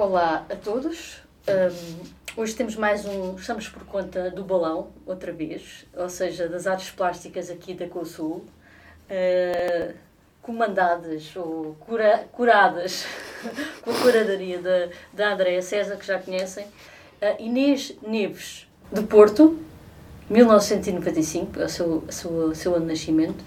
Olá 0.00 0.46
a 0.48 0.56
todos. 0.56 1.18
Um, 1.46 2.40
hoje 2.40 2.54
temos 2.54 2.74
mais 2.74 3.04
um. 3.04 3.36
Estamos 3.36 3.68
por 3.68 3.84
conta 3.84 4.30
do 4.30 4.42
balão, 4.42 4.88
outra 5.04 5.30
vez, 5.30 5.84
ou 5.94 6.08
seja, 6.08 6.48
das 6.48 6.66
artes 6.66 6.90
plásticas 6.90 7.50
aqui 7.50 7.74
da 7.74 7.86
COSUL. 7.86 8.42
Uh, 9.10 9.94
comandadas 10.40 11.36
ou 11.36 11.76
cura, 11.80 12.26
curadas 12.32 13.04
com 13.84 13.90
a 13.90 13.94
curadoria 14.00 14.58
da, 14.62 14.88
da 15.12 15.34
Andréa 15.34 15.60
César, 15.60 15.98
que 15.98 16.06
já 16.06 16.18
conhecem, 16.18 16.64
uh, 16.64 17.36
Inês 17.38 17.94
Neves, 18.00 18.66
do 18.90 19.02
Porto, 19.02 19.58
1995, 20.30 21.60
é 21.60 21.64
o 21.66 21.68
seu, 21.68 22.04
seu, 22.08 22.54
seu 22.54 22.74
ano 22.74 22.86
de 22.86 22.92
nascimento. 22.92 23.44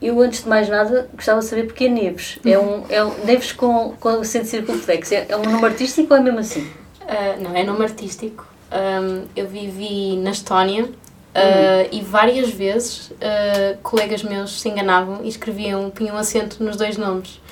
Eu, 0.00 0.20
antes 0.20 0.42
de 0.42 0.48
mais 0.48 0.68
nada, 0.68 1.08
gostava 1.14 1.40
de 1.40 1.46
saber 1.46 1.64
porque 1.64 1.84
é 1.84 1.88
Neves. 1.88 2.38
É 2.44 2.58
um, 2.58 2.84
é 2.88 3.02
um 3.04 3.24
Neves 3.24 3.52
com, 3.52 3.94
com 3.98 4.08
acento 4.08 4.46
circunflexo. 4.46 5.14
É, 5.14 5.26
é 5.28 5.36
um 5.36 5.42
nome 5.42 5.64
artístico 5.64 6.12
ou 6.12 6.20
é 6.20 6.22
mesmo 6.22 6.40
assim? 6.40 6.62
Uh, 6.62 7.42
não, 7.42 7.56
é 7.56 7.64
nome 7.64 7.84
artístico. 7.84 8.46
Um, 8.70 9.24
eu 9.34 9.48
vivi 9.48 10.16
na 10.16 10.30
Estónia 10.30 10.88
Uh, 11.36 11.84
e 11.92 12.00
várias 12.00 12.48
vezes 12.48 13.10
uh, 13.10 13.76
colegas 13.82 14.22
meus 14.22 14.58
se 14.58 14.70
enganavam 14.70 15.20
e 15.22 15.28
escreviam, 15.28 15.90
punham 15.90 16.16
acento 16.16 16.64
nos 16.64 16.76
dois 16.76 16.96
nomes. 16.96 17.42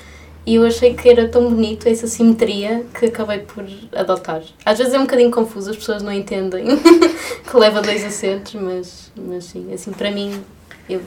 E 0.43 0.55
eu 0.55 0.65
achei 0.65 0.95
que 0.95 1.07
era 1.07 1.27
tão 1.27 1.49
bonito 1.49 1.87
essa 1.87 2.07
simetria 2.07 2.83
que 2.97 3.05
acabei 3.05 3.39
por 3.39 3.63
adotar. 3.95 4.41
Às 4.65 4.79
vezes 4.79 4.93
é 4.93 4.97
um 4.97 5.03
bocadinho 5.03 5.29
confuso, 5.29 5.69
as 5.69 5.77
pessoas 5.77 6.01
não 6.01 6.11
entendem 6.11 6.65
que 7.47 7.57
leva 7.57 7.79
dois 7.79 8.03
acentos, 8.03 8.55
mas, 8.55 9.11
mas 9.15 9.45
sim, 9.45 9.71
assim, 9.71 9.91
para 9.91 10.09
mim, 10.09 10.43
eu 10.89 11.01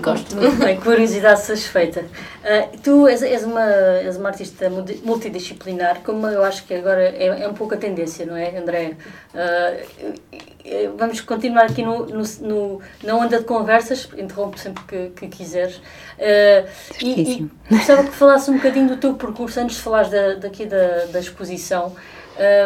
Gosto. 0.00 0.36
Muito 0.36 0.56
bem, 0.56 0.80
curiosidade 0.80 1.40
satisfeita. 1.40 2.00
Uh, 2.00 2.78
tu 2.82 3.06
és, 3.06 3.22
és, 3.22 3.44
uma, 3.44 3.62
és 3.62 4.16
uma 4.16 4.30
artista 4.30 4.70
multidisciplinar, 4.70 6.00
como 6.02 6.26
eu 6.26 6.42
acho 6.42 6.64
que 6.64 6.74
agora 6.74 7.02
é, 7.02 7.42
é 7.42 7.48
um 7.48 7.54
pouco 7.54 7.74
a 7.74 7.76
tendência, 7.76 8.24
não 8.24 8.36
é, 8.36 8.56
André? 8.56 8.96
Uh, 9.34 10.96
vamos 10.96 11.20
continuar 11.20 11.64
aqui 11.64 11.82
no, 11.82 12.06
no, 12.06 12.22
no, 12.40 12.80
na 13.02 13.14
onda 13.14 13.38
de 13.38 13.44
conversas, 13.44 14.08
interrompo 14.16 14.58
sempre 14.58 14.82
que, 14.84 15.10
que 15.10 15.28
quiseres. 15.28 15.76
Uh, 15.76 16.68
e, 17.00 17.20
e 17.20 17.50
gostava 17.70 18.04
que 18.04 18.12
falasse 18.12 18.50
um 18.50 18.56
bocadinho 18.56 18.88
do 18.88 18.96
teu 18.96 19.14
percurso, 19.14 19.60
antes 19.60 19.76
de 19.76 19.82
falares 19.82 20.10
da, 20.10 20.34
daqui 20.34 20.64
da, 20.66 21.06
da 21.06 21.20
exposição. 21.20 21.94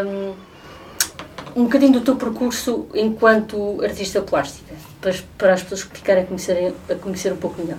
Um, 0.06 0.34
um 1.56 1.64
bocadinho 1.64 1.94
do 1.94 2.00
teu 2.02 2.16
percurso 2.16 2.86
enquanto 2.94 3.82
artista 3.82 4.20
plástica 4.20 4.65
para, 5.06 5.14
para 5.38 5.52
as 5.54 5.62
pessoas 5.62 5.84
que 5.84 5.98
ficarem 5.98 6.24
a 6.24 6.26
conhecer, 6.26 6.74
a 6.90 6.94
conhecer 6.96 7.32
um 7.32 7.36
pouco 7.36 7.62
melhor? 7.62 7.78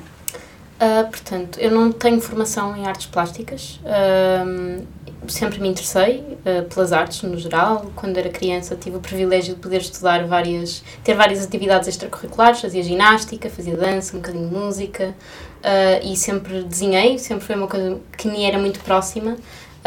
Uh, 0.79 1.09
portanto, 1.09 1.59
eu 1.59 1.71
não 1.71 1.91
tenho 1.91 2.21
formação 2.21 2.77
em 2.77 2.87
artes 2.87 3.07
plásticas. 3.07 3.81
Uh, 3.83 4.85
sempre 5.27 5.59
me 5.59 5.67
interessei 5.67 6.19
uh, 6.19 6.63
pelas 6.73 6.93
artes 6.93 7.23
no 7.23 7.37
geral. 7.37 7.91
Quando 7.95 8.17
era 8.17 8.29
criança 8.29 8.75
tive 8.75 8.95
o 8.95 8.99
privilégio 9.01 9.55
de 9.55 9.59
poder 9.59 9.81
estudar 9.81 10.25
várias, 10.25 10.83
ter 11.03 11.15
várias 11.15 11.43
atividades 11.43 11.89
extracurriculares, 11.89 12.61
fazia 12.61 12.83
ginástica, 12.83 13.49
fazia 13.49 13.75
dança, 13.75 14.15
um 14.15 14.19
bocadinho 14.21 14.47
de 14.47 14.55
música 14.55 15.13
e 16.01 16.15
sempre 16.15 16.63
desenhei, 16.63 17.17
sempre 17.17 17.43
foi 17.43 17.55
uma 17.55 17.67
coisa 17.67 17.99
que 18.15 18.29
me 18.29 18.43
era 18.43 18.57
muito 18.57 18.79
próxima. 18.79 19.35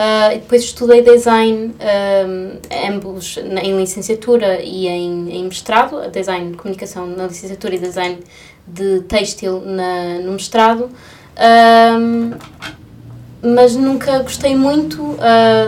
Uh, 0.00 0.38
depois 0.38 0.62
estudei 0.62 1.02
design, 1.02 1.74
um, 1.78 2.58
ambos 2.88 3.36
em 3.36 3.76
licenciatura 3.76 4.62
e 4.62 4.86
em, 4.88 5.30
em 5.30 5.44
mestrado, 5.44 6.10
design 6.10 6.52
de 6.52 6.56
comunicação 6.56 7.06
na 7.06 7.26
licenciatura 7.26 7.74
e 7.74 7.78
design 7.78 8.18
de 8.66 9.00
têxtil 9.02 9.60
na, 9.60 10.20
no 10.20 10.32
mestrado. 10.32 10.88
Um, 11.36 12.30
mas 13.42 13.76
nunca 13.76 14.20
gostei 14.20 14.54
muito 14.54 15.02
uh, 15.02 15.16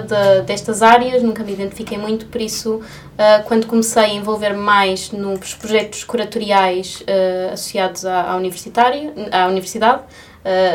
de, 0.07 0.43
destas 0.47 0.83
áreas, 0.83 1.23
nunca 1.23 1.43
me 1.43 1.53
identifiquei 1.53 1.99
muito, 1.99 2.27
por 2.27 2.41
isso, 2.41 2.77
uh, 2.77 3.45
quando 3.45 3.67
comecei 3.67 4.03
a 4.03 4.09
envolver 4.09 4.55
mais 4.55 5.11
nos 5.11 5.55
projetos 5.55 6.05
curatoriais 6.05 7.03
uh, 7.03 7.53
associados 7.53 8.07
à, 8.07 8.33
à, 8.33 8.37
universitária, 8.37 9.13
à 9.31 9.47
universidade, 9.47 10.03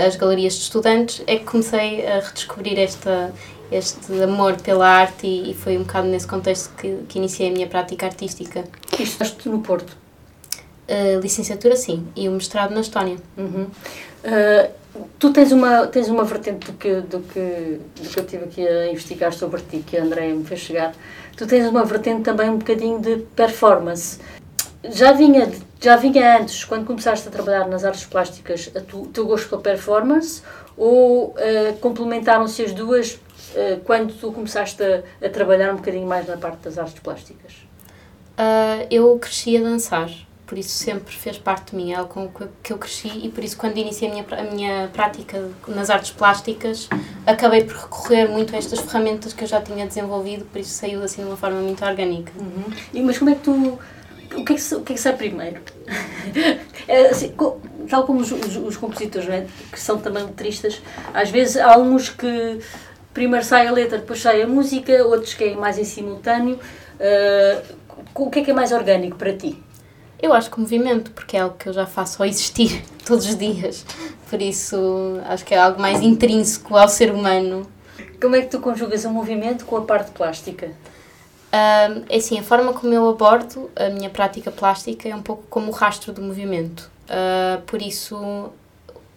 as 0.06 0.16
galerias 0.16 0.54
de 0.54 0.62
estudantes, 0.62 1.22
é 1.28 1.38
que 1.38 1.46
comecei 1.46 2.06
a 2.08 2.20
redescobrir 2.20 2.80
esta, 2.80 3.34
este 3.72 4.22
amor 4.24 4.56
pela 4.62 4.88
arte 4.88 5.28
e, 5.28 5.52
e 5.52 5.54
foi 5.54 5.78
um 5.78 5.84
bocado 5.84 6.08
nesse 6.08 6.28
contexto 6.28 6.74
que, 6.76 6.98
que 7.08 7.18
iniciei 7.18 7.50
a 7.50 7.52
minha 7.52 7.68
prática 7.68 8.06
artística. 8.06 8.64
E 8.98 9.04
estudaste 9.04 9.50
no 9.50 9.60
Porto? 9.60 9.98
Uh, 10.88 11.20
licenciatura 11.20 11.76
sim, 11.76 12.08
e 12.16 12.30
o 12.30 12.32
mestrado 12.32 12.74
na 12.74 12.80
Estónia. 12.80 13.18
Uhum. 13.38 13.64
Uh, 14.24 14.72
tu 15.20 15.34
tens 15.34 15.52
uma, 15.52 15.86
tens 15.88 16.08
uma 16.08 16.24
vertente 16.24 16.72
do 16.72 16.78
que, 16.78 17.02
do, 17.02 17.20
que, 17.20 17.80
do 17.96 18.10
que 18.10 18.20
eu 18.20 18.24
estive 18.24 18.44
aqui 18.46 18.68
a 18.68 18.92
investigar 18.92 19.34
sobre 19.34 19.62
ti, 19.62 19.84
que 19.86 19.98
a 19.98 20.04
Andréia 20.04 20.34
me 20.34 20.46
fez 20.46 20.62
chegar. 20.62 20.94
Tu 21.36 21.46
tens 21.46 21.68
uma 21.68 21.84
vertente 21.84 22.24
também 22.24 22.50
um 22.50 22.58
bocadinho 22.58 23.00
de 23.00 23.18
performance. 23.36 24.20
Já 24.90 25.12
vinha, 25.12 25.52
já 25.82 25.96
vinha 25.96 26.40
antes, 26.40 26.64
quando 26.64 26.86
começaste 26.86 27.28
a 27.28 27.32
trabalhar 27.32 27.68
nas 27.68 27.84
artes 27.84 28.06
plásticas, 28.06 28.72
o 28.94 29.08
teu 29.08 29.26
gosto 29.26 29.50
pela 29.50 29.62
performance 29.62 30.42
ou 30.78 31.30
uh, 31.30 31.78
complementaram-se 31.82 32.64
as 32.64 32.74
duas 32.74 33.14
uh, 33.14 33.80
quando 33.84 34.14
tu 34.14 34.32
começaste 34.32 34.82
a, 34.84 35.04
a, 35.26 35.30
trabalhar 35.30 35.74
um 35.74 35.78
bocadinho 35.78 36.08
mais 36.08 36.28
na 36.28 36.38
parte 36.38 36.60
das 36.60 36.78
artes 36.78 37.00
plásticas? 37.00 37.54
Uh, 38.38 38.88
eu 38.92 39.18
cresci 39.18 39.58
a 39.58 39.62
dançar, 39.62 40.10
por 40.46 40.58
isso 40.58 40.70
sempre 40.70 41.14
fez 41.14 41.38
parte 41.38 41.72
de 41.72 41.76
mim, 41.76 41.92
é 41.92 41.96
algo 41.96 42.30
com 42.30 42.48
que 42.62 42.72
eu 42.72 42.78
cresci 42.78 43.12
e 43.24 43.30
por 43.30 43.44
isso 43.44 43.58
quando 43.58 43.78
iniciei 43.78 44.10
a 44.10 44.14
minha, 44.14 44.26
a 44.30 44.44
minha 44.44 44.88
prática 44.94 45.50
nas 45.68 45.90
artes 45.90 46.12
plásticas 46.12 46.88
acabei 47.26 47.64
por 47.64 47.76
recorrer 47.76 48.30
muito 48.30 48.56
a 48.56 48.60
estas 48.60 48.80
ferramentas 48.80 49.34
que 49.34 49.44
eu 49.44 49.48
já 49.48 49.60
tinha 49.60 49.88
desenvolvido, 49.88 50.46
por 50.46 50.62
isso 50.62 50.72
saiu 50.72 51.04
assim 51.04 51.24
de 51.24 51.28
uma 51.28 51.38
forma 51.38 51.60
muito 51.60 51.84
orgânica. 51.84 52.32
Uhum. 52.40 52.72
E, 52.94 53.02
mas 53.02 53.18
como 53.18 53.32
é 53.32 53.36
que 53.36 53.42
tu 53.42 53.80
o 54.36 54.44
que 54.44 54.54
é 54.54 54.56
que, 54.56 54.76
o 54.76 54.82
que, 54.82 54.94
é 54.94 54.96
que 54.96 55.02
sai 55.02 55.16
primeiro? 55.16 55.62
é, 56.88 57.08
assim, 57.10 57.34
tal 57.90 58.06
como 58.06 58.20
os, 58.20 58.32
os, 58.32 58.56
os 58.56 58.78
compositores, 58.78 59.28
é? 59.30 59.46
que 59.72 59.80
são 59.80 59.98
também 60.00 60.24
letristas, 60.24 60.82
às 61.14 61.30
vezes 61.30 61.58
há 61.58 61.78
uns 61.78 62.10
que 62.10 62.60
primeiro 63.14 63.44
sai 63.44 63.68
a 63.68 63.72
letra, 63.72 63.98
depois 63.98 64.22
sai 64.22 64.42
a 64.42 64.48
música, 64.48 65.04
outros 65.06 65.34
que 65.34 65.44
é 65.44 65.56
mais 65.56 65.78
em 65.78 65.84
simultâneo. 65.84 66.60
Uh, 67.00 67.76
o 68.14 68.30
que 68.30 68.40
é 68.40 68.44
que 68.44 68.52
é 68.52 68.54
mais 68.54 68.72
orgânico 68.72 69.18
para 69.18 69.36
ti? 69.36 69.62
Eu 70.22 70.34
acho 70.34 70.50
que 70.50 70.60
movimento, 70.60 71.12
porque 71.12 71.38
é 71.38 71.42
algo 71.42 71.56
que 71.58 71.70
eu 71.70 71.74
já 71.74 71.86
faço 71.86 72.22
ao 72.22 72.28
existir 72.28 72.84
todos 73.06 73.28
os 73.28 73.36
dias. 73.36 73.86
Por 74.30 74.42
isso, 74.42 75.20
acho 75.26 75.46
que 75.46 75.54
é 75.54 75.58
algo 75.58 75.82
mais 75.82 76.02
intrínseco 76.02 76.76
ao 76.76 76.90
ser 76.90 77.12
humano. 77.12 77.68
Como 78.22 78.36
é 78.36 78.42
que 78.42 78.48
tu 78.48 78.60
conjugas 78.60 79.06
o 79.06 79.10
movimento 79.10 79.66
com 79.66 79.78
a 79.78 79.82
parte 79.82 80.12
plástica? 80.12 80.72
Um, 81.58 82.04
é 82.10 82.18
assim, 82.18 82.38
a 82.38 82.44
forma 82.44 82.74
como 82.74 82.94
eu 82.94 83.10
abordo 83.10 83.70
a 83.76 83.90
minha 83.90 84.10
prática 84.10 84.52
plástica 84.52 85.10
é 85.10 85.16
um 85.16 85.22
pouco 85.22 85.44
como 85.50 85.70
o 85.70 85.72
rastro 85.72 86.14
do 86.14 86.22
movimento. 86.22 86.92
Uh, 87.06 87.62
por 87.62 87.82
isso, 87.82 88.16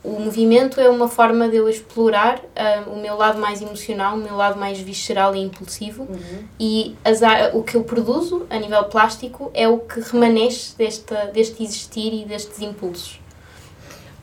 o 0.03 0.19
movimento 0.19 0.81
é 0.81 0.89
uma 0.89 1.09
forma 1.09 1.49
de 1.49 1.57
eu 1.57 1.69
explorar 1.69 2.39
uh, 2.39 2.91
o 2.91 3.01
meu 3.01 3.17
lado 3.17 3.39
mais 3.39 3.61
emocional, 3.61 4.15
o 4.15 4.19
meu 4.19 4.37
lado 4.37 4.59
mais 4.59 4.79
visceral 4.79 5.35
e 5.35 5.41
impulsivo. 5.41 6.05
Uhum. 6.05 6.45
E 6.59 6.97
as, 7.05 7.21
o 7.53 7.63
que 7.63 7.77
eu 7.77 7.85
produzo 7.85 8.47
a 8.49 8.59
nível 8.59 8.85
plástico 8.85 9.51
é 9.53 9.69
o 9.69 9.79
que 9.79 10.01
remanesce 10.01 10.77
desta, 10.77 11.27
deste 11.27 11.63
existir 11.63 12.15
e 12.15 12.25
destes 12.25 12.61
impulsos. 12.63 13.21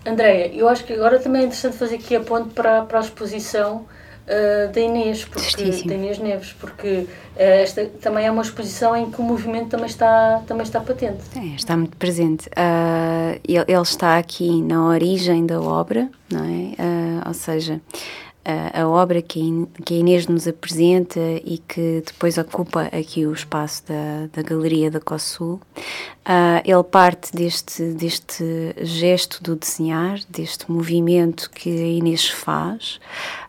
Andréia, 0.06 0.48
eu 0.56 0.68
acho 0.70 0.86
que 0.86 0.94
agora 0.94 1.20
também 1.20 1.42
é 1.42 1.46
interessante 1.46 1.78
fazer 1.78 1.96
aqui 1.96 2.16
a 2.16 2.22
ponte 2.22 2.54
para, 2.54 2.84
para 2.84 3.00
a 3.00 3.02
exposição 3.02 3.86
uh, 4.28 4.72
da 4.72 4.80
Inês, 4.80 5.26
porque, 5.26 5.84
da 5.86 5.96
Inês 5.96 6.20
Neves, 6.20 6.54
porque 6.54 6.88
uh, 6.88 7.08
esta 7.36 7.86
também 8.02 8.26
é 8.26 8.32
uma 8.32 8.42
exposição 8.42 8.96
em 8.96 9.10
que 9.10 9.20
o 9.20 9.24
movimento 9.24 9.70
também 9.70 9.88
está, 9.88 10.42
também 10.46 10.64
está 10.64 10.80
patente. 10.80 11.24
É, 11.36 11.56
está 11.56 11.76
muito 11.76 11.98
presente. 11.98 12.48
Uh, 12.50 13.40
ele, 13.48 13.66
ele, 13.68 13.82
está 13.82 14.18
aqui 14.18 14.62
na 14.62 14.86
origem 14.86 15.46
da 15.46 15.62
obra, 15.62 16.10
não 16.30 16.44
é? 16.44 17.28
ou 17.28 17.34
seja, 17.34 17.82
a, 18.74 18.88
obra 18.88 19.22
que 19.22 19.42
a, 19.42 19.84
que 19.84 19.96
a 19.96 19.98
Inês 19.98 20.26
nos 20.26 20.48
apresenta 20.48 21.20
e 21.44 21.58
que 21.58 22.02
depois 22.06 22.38
ocupa 22.38 22.84
aqui 22.84 23.26
o 23.26 23.34
espaço 23.34 23.84
da, 23.86 24.28
da 24.32 24.42
Galeria 24.42 24.90
da 24.90 25.02
COSUL, 25.02 25.56
uh, 25.56 26.62
ele 26.64 26.84
parte 26.84 27.36
deste, 27.36 27.84
deste 27.92 28.74
gesto 28.82 29.44
do 29.44 29.56
desenhar, 29.56 30.20
deste 30.30 30.72
movimento 30.72 31.50
que 31.52 31.70
a 31.70 31.88
Inês 31.88 32.30
faz 32.30 33.00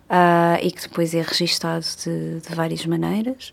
uh, 0.08 0.58
e 0.62 0.70
que 0.70 0.82
depois 0.82 1.14
é 1.14 1.22
registado 1.22 1.84
de, 2.04 2.40
de 2.40 2.54
várias 2.54 2.84
maneiras. 2.86 3.52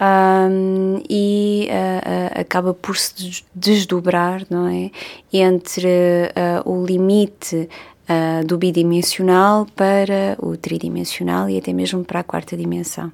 Um, 0.00 1.02
e 1.10 1.68
uh, 1.68 1.74
uh, 1.74 2.40
acaba 2.40 2.72
por 2.72 2.96
se 2.96 3.44
desdobrar, 3.54 4.46
não 4.48 4.66
é? 4.66 4.90
Entre 5.32 5.88
o 6.64 6.84
limite 6.84 7.68
do 8.44 8.58
bidimensional 8.58 9.66
para 9.76 10.36
o 10.40 10.56
tridimensional 10.56 11.48
e 11.48 11.56
até 11.56 11.72
mesmo 11.72 12.04
para 12.04 12.18
a 12.18 12.24
quarta 12.24 12.56
dimensão. 12.56 13.12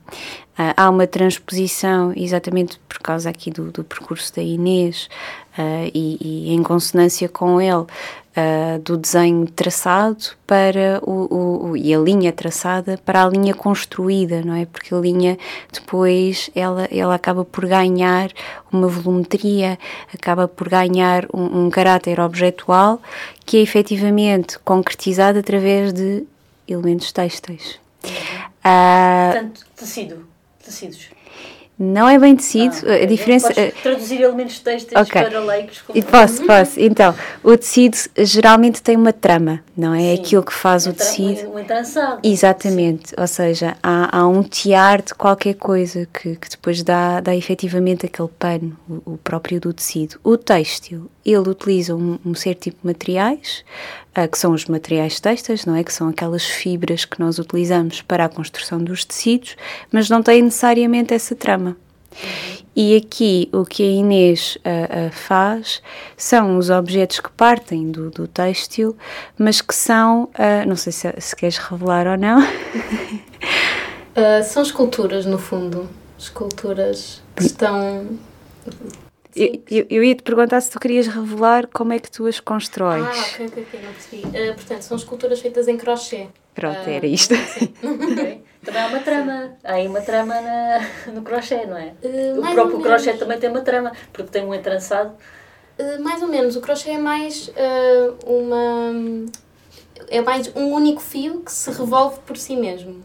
Há 0.56 0.88
uma 0.88 1.06
transposição, 1.06 2.14
exatamente 2.16 2.80
por 2.88 3.00
causa 3.00 3.28
aqui 3.28 3.50
do, 3.50 3.70
do 3.70 3.84
percurso 3.84 4.34
da 4.34 4.42
Inês 4.42 5.06
uh, 5.58 5.90
e, 5.92 6.16
e, 6.20 6.54
em 6.54 6.62
consonância 6.62 7.28
com 7.28 7.60
ele, 7.60 7.84
uh, 8.36 8.78
do 8.80 8.96
desenho 8.96 9.46
traçado 9.46 10.36
para 10.46 11.00
o, 11.02 11.70
o, 11.70 11.76
e 11.76 11.94
a 11.94 11.98
linha 11.98 12.32
traçada 12.32 12.98
para 13.04 13.24
a 13.24 13.28
linha 13.28 13.54
construída, 13.54 14.42
não 14.42 14.54
é? 14.54 14.66
Porque 14.66 14.94
a 14.94 14.98
linha 14.98 15.38
depois 15.72 16.50
ela, 16.54 16.86
ela 16.90 17.14
acaba 17.14 17.44
por 17.44 17.66
ganhar 17.66 18.30
uma 18.70 18.88
volumetria, 18.88 19.78
acaba 20.12 20.46
por 20.46 20.68
ganhar 20.68 21.26
um, 21.32 21.66
um 21.66 21.70
caráter 21.70 22.20
objetual 22.20 23.00
que 23.44 23.56
é 23.56 23.60
efetivamente 23.60 24.58
concretizado 24.60 25.38
através 25.38 25.92
de 25.92 26.24
elementos 26.68 27.12
têxteis. 27.12 27.78
Uh, 28.04 29.32
Portanto, 29.32 29.66
tecido, 29.74 30.28
tecidos. 30.62 31.10
Não 31.78 32.08
é 32.08 32.18
bem 32.18 32.34
tecido, 32.34 32.74
ah, 32.86 33.02
a 33.02 33.04
diferença... 33.04 33.52
traduzir 33.82 34.22
elementos 34.22 34.58
têxteis 34.60 34.98
okay. 35.06 35.24
para 35.24 35.40
leigos? 35.40 35.82
Como... 35.82 36.02
Posso, 36.04 36.44
posso. 36.46 36.80
Então, 36.80 37.14
o 37.44 37.54
tecido 37.56 37.98
geralmente 38.16 38.80
tem 38.82 38.96
uma 38.96 39.12
trama, 39.12 39.60
não 39.76 39.94
é? 39.94 40.00
Sim. 40.00 40.14
Aquilo 40.14 40.42
que 40.42 40.54
faz 40.54 40.86
um 40.86 40.90
o 40.90 40.92
tecido... 40.94 41.50
Um 41.50 41.58
entrançado. 41.58 42.20
Exatamente, 42.22 43.10
Sim. 43.10 43.14
ou 43.18 43.26
seja, 43.26 43.76
há, 43.82 44.18
há 44.18 44.26
um 44.26 44.42
tiar 44.42 45.02
de 45.02 45.14
qualquer 45.14 45.54
coisa 45.54 46.08
que, 46.12 46.36
que 46.36 46.48
depois 46.48 46.82
dá, 46.82 47.20
dá 47.20 47.36
efetivamente 47.36 48.06
aquele 48.06 48.28
pano, 48.38 48.76
o, 48.88 49.12
o 49.12 49.18
próprio 49.18 49.60
do 49.60 49.72
tecido. 49.74 50.18
O 50.24 50.38
têxtil, 50.38 51.10
ele 51.32 51.48
utiliza 51.48 51.94
um, 51.94 52.18
um 52.24 52.34
certo 52.34 52.60
tipo 52.60 52.78
de 52.80 52.86
materiais, 52.86 53.64
uh, 54.16 54.28
que 54.28 54.38
são 54.38 54.52
os 54.52 54.66
materiais 54.66 55.18
têxteis, 55.20 55.66
não 55.66 55.74
é? 55.74 55.82
Que 55.82 55.92
são 55.92 56.08
aquelas 56.08 56.44
fibras 56.44 57.04
que 57.04 57.20
nós 57.20 57.38
utilizamos 57.38 58.02
para 58.02 58.24
a 58.24 58.28
construção 58.28 58.78
dos 58.78 59.04
tecidos, 59.04 59.56
mas 59.90 60.08
não 60.08 60.22
tem 60.22 60.42
necessariamente 60.42 61.12
essa 61.12 61.34
trama. 61.34 61.76
E 62.74 62.94
aqui 62.94 63.48
o 63.52 63.64
que 63.64 63.82
a 63.82 63.86
Inês 63.86 64.56
uh, 64.56 65.08
uh, 65.08 65.10
faz 65.10 65.82
são 66.14 66.58
os 66.58 66.68
objetos 66.68 67.20
que 67.20 67.30
partem 67.30 67.90
do, 67.90 68.10
do 68.10 68.28
têxtil, 68.28 68.94
mas 69.38 69.62
que 69.62 69.74
são, 69.74 70.24
uh, 70.24 70.68
não 70.68 70.76
sei 70.76 70.92
se, 70.92 71.10
se, 71.18 71.34
queres 71.34 71.56
revelar 71.56 72.06
ou 72.06 72.18
não. 72.18 72.40
são 74.44 74.62
esculturas, 74.62 75.24
no 75.24 75.38
fundo. 75.38 75.88
Esculturas 76.18 77.22
que 77.34 77.44
estão 77.44 78.18
eu, 79.36 79.62
eu, 79.70 79.86
eu, 79.90 80.04
ia 80.04 80.14
te 80.14 80.22
perguntar 80.22 80.60
se 80.62 80.70
tu 80.70 80.80
querias 80.80 81.06
revelar 81.06 81.66
como 81.66 81.92
é 81.92 81.98
que 81.98 82.10
tu 82.10 82.26
as 82.26 82.40
constróis. 82.40 83.04
Ah, 83.04 83.34
ok, 83.34 83.46
ok, 83.46 83.66
ok, 83.68 83.80
não 83.82 83.92
percebi. 83.92 84.22
Uh, 84.22 84.54
portanto, 84.54 84.82
são 84.82 84.96
esculturas 84.96 85.40
feitas 85.40 85.68
em 85.68 85.76
crochê. 85.76 86.28
Pronto, 86.54 86.86
uh, 86.86 86.90
era 86.90 87.06
isto. 87.06 87.34
okay. 87.84 88.42
Também 88.64 88.82
há 88.82 88.86
uma 88.86 89.00
trama. 89.00 89.56
Há 89.62 89.72
aí 89.74 89.86
uma 89.86 90.00
trama 90.00 90.40
na, 90.40 90.88
no 91.12 91.22
crochê, 91.22 91.66
não 91.66 91.76
é? 91.76 91.92
Uh, 92.02 92.40
o 92.40 92.54
próprio 92.54 92.80
crochê 92.80 93.12
também 93.12 93.38
tem 93.38 93.50
uma 93.50 93.60
trama, 93.60 93.92
porque 94.10 94.30
tem 94.30 94.42
um 94.42 94.54
entrançado. 94.54 95.12
mais 96.00 96.22
ou 96.22 96.28
menos. 96.28 96.56
O 96.56 96.62
crochê 96.62 96.92
é 96.92 96.98
mais 96.98 97.50
uma. 98.24 99.26
É 100.08 100.20
mais 100.22 100.50
um 100.56 100.72
único 100.72 101.00
fio 101.00 101.40
que 101.40 101.52
se 101.52 101.70
revolve 101.70 102.20
por 102.20 102.38
si 102.38 102.56
mesmo. 102.56 103.02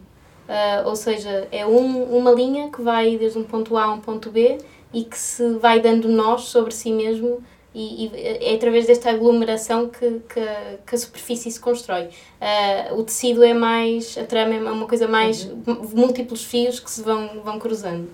ou 0.86 0.95
seja, 0.95 1.48
é 1.51 1.66
um, 1.66 2.04
uma 2.04 2.31
linha 2.31 2.69
que 2.69 2.81
vai 2.81 3.18
desde 3.18 3.38
um 3.38 3.44
ponto 3.44 3.75
A 3.75 3.86
a 3.86 3.94
um 3.94 4.00
ponto 4.00 4.30
B 4.30 4.57
e 4.93 5.03
que 5.03 5.17
se 5.17 5.53
vai 5.55 5.79
dando 5.79 6.07
nós 6.09 6.43
sobre 6.43 6.73
si 6.73 6.91
mesmo 6.91 7.41
e, 7.73 8.05
e, 8.05 8.47
é 8.51 8.55
através 8.55 8.85
desta 8.85 9.09
aglomeração 9.09 9.88
que, 9.89 10.21
que, 10.27 10.45
que 10.85 10.95
a 10.95 10.97
superfície 10.97 11.49
se 11.49 11.59
constrói. 11.59 12.09
Uh, 12.41 12.99
o 12.99 13.03
tecido 13.03 13.43
é 13.43 13.53
mais, 13.53 14.17
a 14.17 14.25
trama 14.25 14.55
é 14.55 14.59
uma 14.59 14.88
coisa 14.88 15.07
mais, 15.07 15.45
uhum. 15.45 15.89
múltiplos 15.93 16.43
fios 16.43 16.79
que 16.79 16.91
se 16.91 17.01
vão, 17.01 17.41
vão 17.43 17.57
cruzando. 17.59 18.09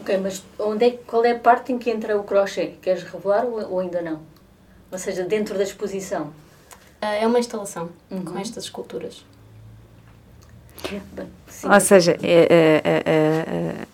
Ok, 0.00 0.16
mas 0.18 0.42
onde 0.58 0.86
é, 0.86 0.90
qual 1.06 1.24
é 1.24 1.32
a 1.32 1.38
parte 1.38 1.72
em 1.72 1.78
que 1.78 1.90
entra 1.90 2.18
o 2.18 2.24
crochê? 2.24 2.74
Queres 2.80 3.02
revelar 3.02 3.44
ou, 3.44 3.72
ou 3.72 3.80
ainda 3.80 4.00
não? 4.00 4.20
Ou 4.90 4.98
seja, 4.98 5.22
dentro 5.22 5.56
da 5.56 5.64
exposição? 5.64 6.28
Uh, 7.02 7.20
é 7.20 7.26
uma 7.26 7.38
instalação 7.38 7.90
uhum. 8.10 8.24
com 8.24 8.38
estas 8.38 8.64
esculturas. 8.64 9.22
Bem, 11.12 11.28
ou 11.64 11.80
seja, 11.80 12.16
é, 12.22 12.46
é, 12.48 13.02
é, 13.04 13.86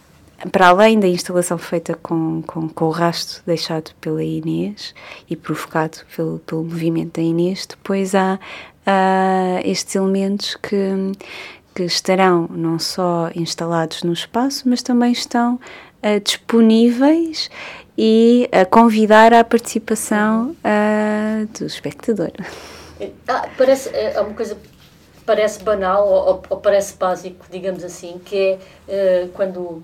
para 0.50 0.69
além 0.69 0.99
da 0.99 1.06
instalação 1.06 1.58
feita 1.58 1.94
com, 1.94 2.43
com, 2.43 2.69
com, 2.69 2.85
o 2.87 2.91
rastro 2.91 3.43
deixado 3.46 3.93
pela 4.00 4.23
Inês 4.23 4.94
e 5.29 5.37
provocado 5.37 5.99
pelo, 6.14 6.38
pelo 6.41 6.62
movimento 6.62 7.20
da 7.20 7.23
Inês, 7.23 7.67
depois 7.67 8.14
há 8.14 8.38
estes 9.64 9.94
elementos 9.94 10.56
que, 10.56 11.12
que 11.75 11.85
estarão 11.85 12.49
não 12.50 12.79
só 12.79 13.31
instalados 13.35 14.02
no 14.02 14.12
espaço, 14.12 14.69
mas 14.69 14.82
também 14.82 15.12
estão 15.12 15.55
uh, 15.55 16.20
disponíveis 16.23 17.50
e 17.96 18.49
a 18.52 18.64
convidar 18.64 19.32
à 19.32 19.43
participação 19.43 20.55
uh, 20.61 21.58
do 21.58 21.67
espectador. 21.67 22.32
Ah, 23.29 23.49
parece 23.56 23.91
é 23.93 24.20
uma 24.20 24.35
coisa 24.35 24.56
parece 25.25 25.62
banal 25.62 26.06
ou, 26.06 26.43
ou, 26.50 26.58
parece 26.58 26.96
básico, 26.96 27.46
digamos 27.50 27.82
assim, 27.82 28.20
que 28.25 28.58
é 28.87 29.25
uh, 29.25 29.29
quando 29.31 29.82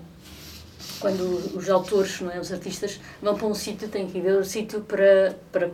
quando 1.01 1.57
os 1.57 1.69
autores, 1.69 2.21
não 2.21 2.31
é, 2.31 2.39
os 2.39 2.53
artistas, 2.53 2.99
vão 3.21 3.35
para 3.35 3.47
um 3.47 3.53
sítio, 3.53 3.89
têm 3.89 4.07
que 4.07 4.19
ir 4.19 4.21
ver 4.21 4.37
o 4.37 4.45
sítio 4.45 4.81
para, 4.81 5.35
para 5.51 5.71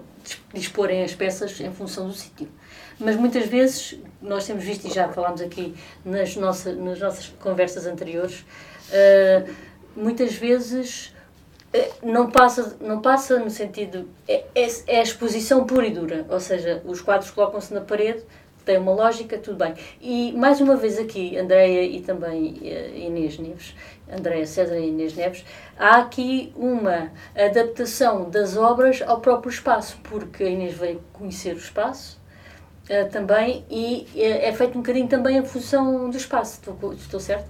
disporem 0.54 1.04
as 1.04 1.14
peças 1.14 1.60
em 1.60 1.72
função 1.72 2.08
do 2.08 2.14
sítio. 2.14 2.48
Mas 3.00 3.16
muitas 3.16 3.46
vezes, 3.46 4.00
nós 4.22 4.48
temos 4.48 4.64
visto, 4.64 4.88
e 4.88 4.94
já 4.94 5.08
falámos 5.10 5.42
aqui 5.42 5.76
nas, 6.04 6.36
nossa, 6.36 6.74
nas 6.74 7.00
nossas 7.00 7.28
conversas 7.40 7.86
anteriores, 7.86 8.40
uh, 8.90 9.54
muitas 9.96 10.34
vezes 10.34 11.14
uh, 11.76 12.08
não 12.08 12.32
passa, 12.32 12.76
não 12.82 13.02
passa 13.02 13.38
no 13.38 13.52
sentido. 13.52 14.10
É, 14.28 14.46
é, 14.56 14.68
é 14.88 15.02
exposição 15.04 15.66
pura 15.66 15.86
e 15.86 15.92
dura, 15.92 16.26
ou 16.30 16.40
seja, 16.40 16.82
os 16.86 17.02
quadros 17.02 17.30
colocam-se 17.30 17.74
na 17.74 17.82
parede, 17.82 18.24
tem 18.68 18.78
uma 18.78 18.92
lógica, 18.92 19.38
tudo 19.38 19.58
bem. 19.58 19.74
E 20.02 20.34
mais 20.34 20.60
uma 20.60 20.76
vez 20.76 21.00
aqui, 21.00 21.38
Andreia 21.38 21.84
e 21.84 22.02
também 22.02 22.52
uh, 22.62 22.98
Inês 22.98 23.40
Neves, 23.40 23.74
Andréa 24.12 24.46
César 24.46 24.78
e 24.78 24.90
Inês 24.90 25.16
Neves, 25.16 25.46
há 25.80 26.00
aqui 26.00 26.52
uma 26.56 27.12
adaptação 27.34 28.30
das 28.30 28.58
obras 28.58 29.02
ao 29.02 29.22
próprio 29.22 29.50
espaço, 29.50 29.98
porque 30.04 30.44
a 30.44 30.50
Inês 30.50 30.76
veio 30.76 31.02
conhecer 31.14 31.56
o 31.56 31.58
espaço 31.58 32.20
uh, 32.90 33.10
também 33.10 33.66
e 33.72 34.06
é, 34.16 34.50
é 34.50 34.54
feito 34.54 34.78
um 34.78 34.82
bocadinho 34.82 35.08
também 35.08 35.40
a 35.40 35.44
função 35.44 36.10
do 36.10 36.18
espaço. 36.18 36.60
Estou, 36.60 36.94
estou 36.94 37.20
certo? 37.22 37.50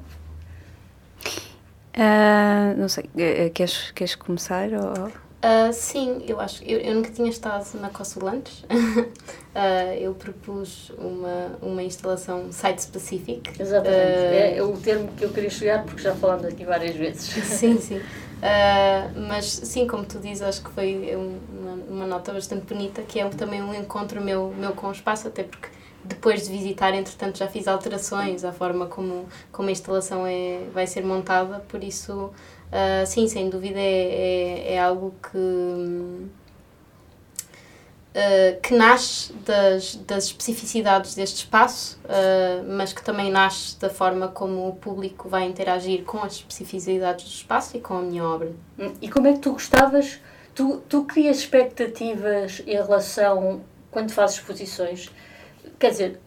Uh, 1.98 2.78
não 2.78 2.88
sei, 2.88 3.10
queres, 3.56 3.90
queres 3.90 4.14
começar? 4.14 4.70
Ou... 4.72 5.27
Uh, 5.38 5.72
sim, 5.72 6.24
eu 6.28 6.40
acho. 6.40 6.64
Eu, 6.64 6.80
eu 6.80 6.96
nunca 6.96 7.12
tinha 7.12 7.30
estado 7.30 7.66
na 7.80 7.90
Consolantes. 7.90 8.64
uh, 8.68 9.94
eu 10.00 10.14
propus 10.16 10.92
uma, 10.98 11.58
uma 11.62 11.84
instalação 11.84 12.52
site-specific. 12.52 13.52
Exatamente. 13.60 13.98
Uh, 13.98 14.34
é, 14.34 14.58
é, 14.58 14.64
o 14.64 14.76
termo 14.78 15.10
que 15.16 15.24
eu 15.24 15.30
queria 15.30 15.50
chegar 15.50 15.84
porque 15.84 16.02
já 16.02 16.16
falámos 16.16 16.46
aqui 16.46 16.66
várias 16.66 16.96
vezes. 16.96 17.28
Sim, 17.46 17.80
sim. 17.80 18.02
mas 19.28 19.46
sim, 19.46 19.88
como 19.88 20.06
tu 20.06 20.20
dizes, 20.20 20.42
acho 20.42 20.64
que 20.64 20.72
foi 20.72 21.16
uma, 21.16 21.74
uma 21.90 22.08
nota 22.08 22.32
bastante 22.34 22.66
bonita, 22.66 23.02
que 23.02 23.20
é 23.20 23.28
também 23.30 23.62
um 23.62 23.74
encontro 23.74 24.22
meu, 24.22 24.54
meu 24.58 24.74
com 24.74 24.88
o 24.88 24.92
espaço, 24.92 25.28
até 25.28 25.44
porque 25.44 25.70
depois 26.04 26.46
de 26.46 26.52
visitar, 26.52 26.94
entretanto, 26.94 27.38
já 27.38 27.48
fiz 27.48 27.68
alterações 27.68 28.44
à 28.44 28.52
forma 28.52 28.86
como, 28.86 29.28
como 29.52 29.70
a 29.70 29.72
instalação 29.72 30.26
é, 30.26 30.62
vai 30.74 30.88
ser 30.88 31.04
montada, 31.04 31.60
por 31.68 31.84
isso 31.84 32.32
Uh, 32.68 33.06
sim, 33.06 33.28
sem 33.30 33.50
dúvida 33.50 33.80
é, 33.80 33.84
é, 33.84 34.74
é 34.74 34.80
algo 34.80 35.16
que, 35.24 35.38
uh, 35.38 36.30
que 38.62 38.76
nasce 38.76 39.32
das, 39.46 39.96
das 39.96 40.26
especificidades 40.26 41.16
deste 41.16 41.38
espaço, 41.38 41.98
uh, 42.04 42.66
mas 42.68 42.92
que 42.92 43.02
também 43.02 43.32
nasce 43.32 43.80
da 43.80 43.90
forma 43.90 44.28
como 44.28 44.68
o 44.68 44.76
público 44.76 45.30
vai 45.30 45.46
interagir 45.46 46.04
com 46.04 46.22
as 46.22 46.34
especificidades 46.34 47.24
do 47.24 47.32
espaço 47.32 47.78
e 47.78 47.80
com 47.80 47.94
a 48.00 48.02
minha 48.02 48.26
obra. 48.26 48.52
Hum, 48.78 48.94
e 49.02 49.10
como 49.10 49.28
é 49.28 49.34
que 49.34 49.40
tu 49.40 49.54
gostavas, 49.54 50.20
tu, 50.54 50.84
tu 50.90 51.06
crias 51.06 51.38
expectativas 51.38 52.62
em 52.68 52.76
relação, 52.76 53.62
quando 53.90 54.12
fazes 54.12 54.36
exposições, 54.38 55.10
quer 55.80 55.92
dizer, 55.92 56.20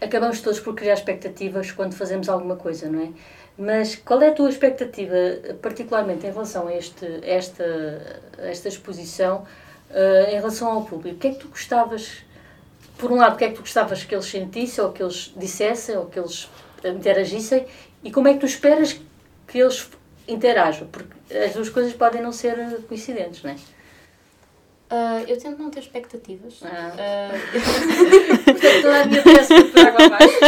acabamos 0.00 0.40
todos 0.40 0.58
por 0.58 0.74
criar 0.74 0.94
expectativas 0.94 1.70
quando 1.70 1.92
fazemos 1.94 2.30
alguma 2.30 2.56
coisa, 2.56 2.88
não 2.88 3.00
é? 3.00 3.08
Mas 3.56 3.94
qual 3.94 4.22
é 4.22 4.28
a 4.28 4.32
tua 4.32 4.48
expectativa, 4.48 5.14
particularmente 5.60 6.26
em 6.26 6.30
relação 6.30 6.68
a, 6.68 6.74
este, 6.74 7.06
esta, 7.22 8.22
esta 8.38 8.68
exposição, 8.68 9.46
uh, 9.90 10.30
em 10.30 10.36
relação 10.36 10.70
ao 10.70 10.84
público? 10.84 11.16
O 11.16 11.18
que 11.18 11.28
é 11.28 11.30
que 11.32 11.38
tu 11.38 11.48
gostavas, 11.48 12.24
por 12.96 13.12
um 13.12 13.16
lado, 13.16 13.34
o 13.34 13.36
que 13.38 13.44
é 13.44 13.48
que 13.48 13.54
tu 13.54 13.60
gostavas 13.60 14.04
que 14.04 14.14
eles 14.14 14.26
sentissem, 14.26 14.82
ou 14.82 14.92
que 14.92 15.02
eles 15.02 15.32
dissessem, 15.36 15.96
ou 15.96 16.06
que 16.06 16.18
eles 16.18 16.48
interagissem, 16.84 17.66
e 18.02 18.10
como 18.10 18.28
é 18.28 18.34
que 18.34 18.40
tu 18.40 18.46
esperas 18.46 18.98
que 19.46 19.58
eles 19.58 19.88
interajam? 20.26 20.88
Porque 20.88 21.14
as 21.36 21.52
duas 21.52 21.68
coisas 21.68 21.92
podem 21.92 22.22
não 22.22 22.32
ser 22.32 22.56
coincidentes, 22.88 23.42
não 23.42 23.50
é? 23.50 23.56
Uh, 24.92 25.24
eu 25.26 25.38
tento 25.38 25.58
não 25.58 25.70
ter 25.70 25.80
expectativas. 25.80 26.60
Ah. 26.62 26.92
Uh, 26.92 28.44
Portanto, 28.44 28.82
toda 28.82 29.02
a 29.02 29.06
minha 29.06 29.22
peça 29.22 29.64
por 29.64 29.86
água 29.86 30.04
abaixo. 30.04 30.38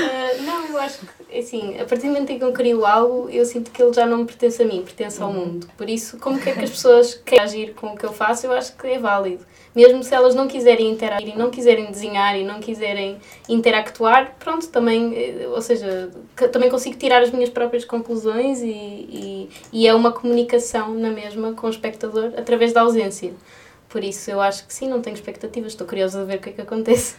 Uh, 0.00 0.42
não, 0.48 0.66
eu 0.66 0.78
acho 0.78 1.00
que, 1.00 1.17
assim, 1.36 1.78
a 1.78 1.84
partir 1.84 2.06
do 2.06 2.12
momento 2.12 2.30
em 2.30 2.38
que 2.38 2.44
eu 2.44 2.52
crio 2.52 2.84
algo, 2.86 3.28
eu 3.30 3.44
sinto 3.44 3.70
que 3.70 3.82
ele 3.82 3.92
já 3.92 4.06
não 4.06 4.18
me 4.18 4.24
pertence 4.24 4.62
a 4.62 4.66
mim, 4.66 4.82
pertence 4.82 5.20
ao 5.22 5.28
uhum. 5.30 5.46
mundo. 5.46 5.68
Por 5.76 5.88
isso, 5.88 6.18
como 6.18 6.40
que 6.40 6.50
é 6.50 6.52
que 6.52 6.64
as 6.64 6.70
pessoas 6.70 7.14
querem 7.14 7.44
agir 7.44 7.74
com 7.74 7.88
o 7.88 7.96
que 7.96 8.04
eu 8.04 8.12
faço, 8.12 8.46
eu 8.46 8.52
acho 8.52 8.76
que 8.76 8.86
é 8.86 8.98
válido 8.98 9.44
mesmo 9.78 10.02
se 10.02 10.12
elas 10.12 10.34
não 10.34 10.48
quiserem 10.48 10.90
interagir 10.90 11.34
e 11.34 11.38
não 11.38 11.50
quiserem 11.50 11.86
desenhar 11.86 12.36
e 12.36 12.42
não 12.42 12.58
quiserem 12.58 13.18
interactuar, 13.48 14.34
pronto, 14.36 14.66
também, 14.68 15.14
eh, 15.14 15.46
ou 15.46 15.62
seja, 15.62 16.10
também 16.52 16.68
consigo 16.68 16.96
tirar 16.96 17.22
as 17.22 17.30
minhas 17.30 17.48
próprias 17.48 17.84
conclusões 17.84 18.60
e, 18.60 18.68
e, 18.68 19.50
e 19.72 19.86
é 19.86 19.94
uma 19.94 20.10
comunicação 20.10 20.94
na 20.94 21.10
mesma 21.10 21.52
com 21.52 21.68
o 21.68 21.70
espectador 21.70 22.32
através 22.36 22.72
da 22.72 22.80
ausência. 22.80 23.32
Por 23.88 24.02
isso 24.02 24.28
eu 24.30 24.40
acho 24.40 24.66
que 24.66 24.74
sim, 24.74 24.88
não 24.88 25.00
tenho 25.00 25.14
expectativas, 25.14 25.72
estou 25.72 25.86
curiosa 25.86 26.20
de 26.20 26.26
ver 26.26 26.38
o 26.38 26.40
que 26.40 26.50
é 26.50 26.52
que 26.52 26.60
acontece. 26.60 27.14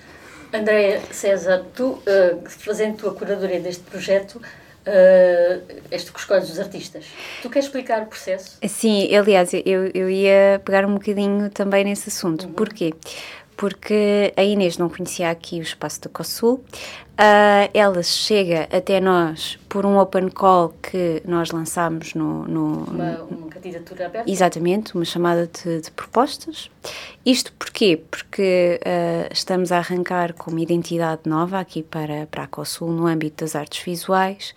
Andréia 0.54 1.02
César, 1.12 1.64
tu, 1.76 1.92
uh, 1.92 2.50
fazendo 2.50 2.98
tua 2.98 3.14
curadoria 3.14 3.60
deste 3.60 3.84
projeto, 3.84 4.36
uh, 4.36 5.82
este 5.92 6.12
que 6.12 6.20
escolhes 6.20 6.50
os 6.50 6.60
artistas. 6.60 7.06
Tu 7.42 7.50
queres 7.50 7.66
explicar 7.66 8.02
o 8.04 8.06
processo? 8.08 8.58
Sim, 8.68 9.16
aliás, 9.16 9.54
eu, 9.54 9.92
eu 9.94 10.10
ia 10.10 10.62
pegar 10.66 10.86
um 10.86 10.96
bocadinho 10.96 11.50
também 11.50 11.84
nesse 11.84 12.10
assunto. 12.10 12.46
Uhum. 12.46 12.54
Porquê? 12.54 12.92
Porque 12.92 13.16
a 14.36 14.44
Inês 14.44 14.78
não 14.78 14.90
conhecia 14.90 15.30
aqui 15.30 15.60
o 15.60 15.62
espaço 15.62 16.02
da 16.02 16.10
COSUL, 16.10 16.64
Uh, 17.20 17.68
ela 17.74 18.02
chega 18.02 18.70
até 18.72 19.02
nós 19.02 19.60
por 19.68 19.86
um 19.86 20.00
open 20.00 20.30
call 20.30 20.74
que 20.82 21.22
nós 21.26 21.52
lançámos 21.52 22.14
no. 22.14 22.46
no 22.46 22.86
uma, 22.86 23.24
uma 23.24 23.48
candidatura 23.50 24.06
aberta? 24.06 24.32
Exatamente, 24.32 24.96
uma 24.96 25.04
chamada 25.04 25.46
de, 25.46 25.82
de 25.82 25.92
propostas. 25.92 26.72
Isto 27.26 27.52
porquê? 27.60 28.02
Porque 28.10 28.80
uh, 28.82 29.34
estamos 29.34 29.70
a 29.74 29.80
arrancar 29.80 30.32
com 30.32 30.50
uma 30.50 30.62
identidade 30.62 31.24
nova 31.26 31.60
aqui 31.60 31.84
para, 31.84 32.26
para 32.28 32.44
a 32.44 32.48
COSUL 32.48 32.90
no 32.90 33.06
âmbito 33.06 33.44
das 33.44 33.54
artes 33.54 33.84
visuais 33.84 34.56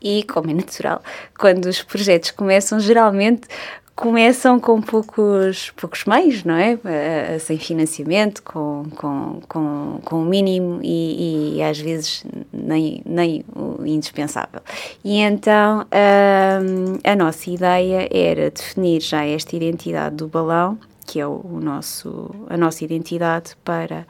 e, 0.00 0.22
como 0.22 0.48
é 0.48 0.54
natural, 0.54 1.02
quando 1.36 1.66
os 1.66 1.82
projetos 1.82 2.30
começam, 2.30 2.78
geralmente 2.78 3.48
começam 3.96 4.60
com 4.60 4.80
poucos, 4.80 5.70
poucos 5.70 6.04
meios, 6.04 6.44
não 6.44 6.54
é? 6.54 6.74
Uh, 6.74 7.40
sem 7.40 7.58
financiamento, 7.58 8.42
com, 8.42 8.84
com, 8.94 9.40
com, 9.48 10.00
com 10.04 10.22
o 10.22 10.24
mínimo 10.24 10.80
e, 10.82 11.56
e, 11.56 11.62
às 11.62 11.80
vezes 11.80 12.22
nem, 12.52 13.00
nem 13.06 13.42
o 13.54 13.84
indispensável. 13.86 14.60
E 15.02 15.18
então 15.18 15.80
uh, 15.80 17.00
a 17.02 17.16
nossa 17.16 17.50
ideia 17.50 18.06
era 18.12 18.50
definir 18.50 19.00
já 19.00 19.24
esta 19.24 19.56
identidade 19.56 20.16
do 20.16 20.28
balão, 20.28 20.78
que 21.06 21.18
é 21.18 21.26
o, 21.26 21.40
o 21.42 21.58
nosso, 21.58 22.30
a 22.50 22.56
nossa 22.56 22.84
identidade 22.84 23.56
para 23.64 24.06